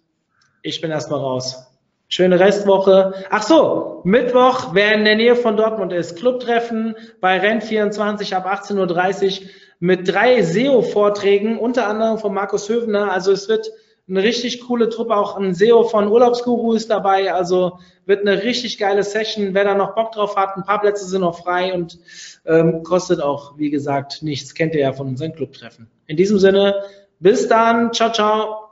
[0.61, 1.67] ich bin erstmal raus.
[2.07, 3.25] Schöne Restwoche.
[3.31, 9.41] Ach so, Mittwoch, wer in der Nähe von Dortmund ist, Clubtreffen bei Renn24 ab 18.30
[9.41, 9.49] Uhr
[9.83, 13.11] mit drei SEO-Vorträgen, unter anderem von Markus Höfner.
[13.11, 13.69] Also es wird
[14.07, 17.33] eine richtig coole Truppe, auch ein SEO von Urlaubsguru ist dabei.
[17.33, 19.53] Also wird eine richtig geile Session.
[19.53, 21.99] Wer da noch Bock drauf hat, ein paar Plätze sind noch frei und
[22.45, 24.53] ähm, kostet auch, wie gesagt, nichts.
[24.53, 25.89] Kennt ihr ja von unseren Clubtreffen.
[26.07, 26.81] In diesem Sinne,
[27.19, 27.91] bis dann.
[27.91, 28.62] Ciao, ciao.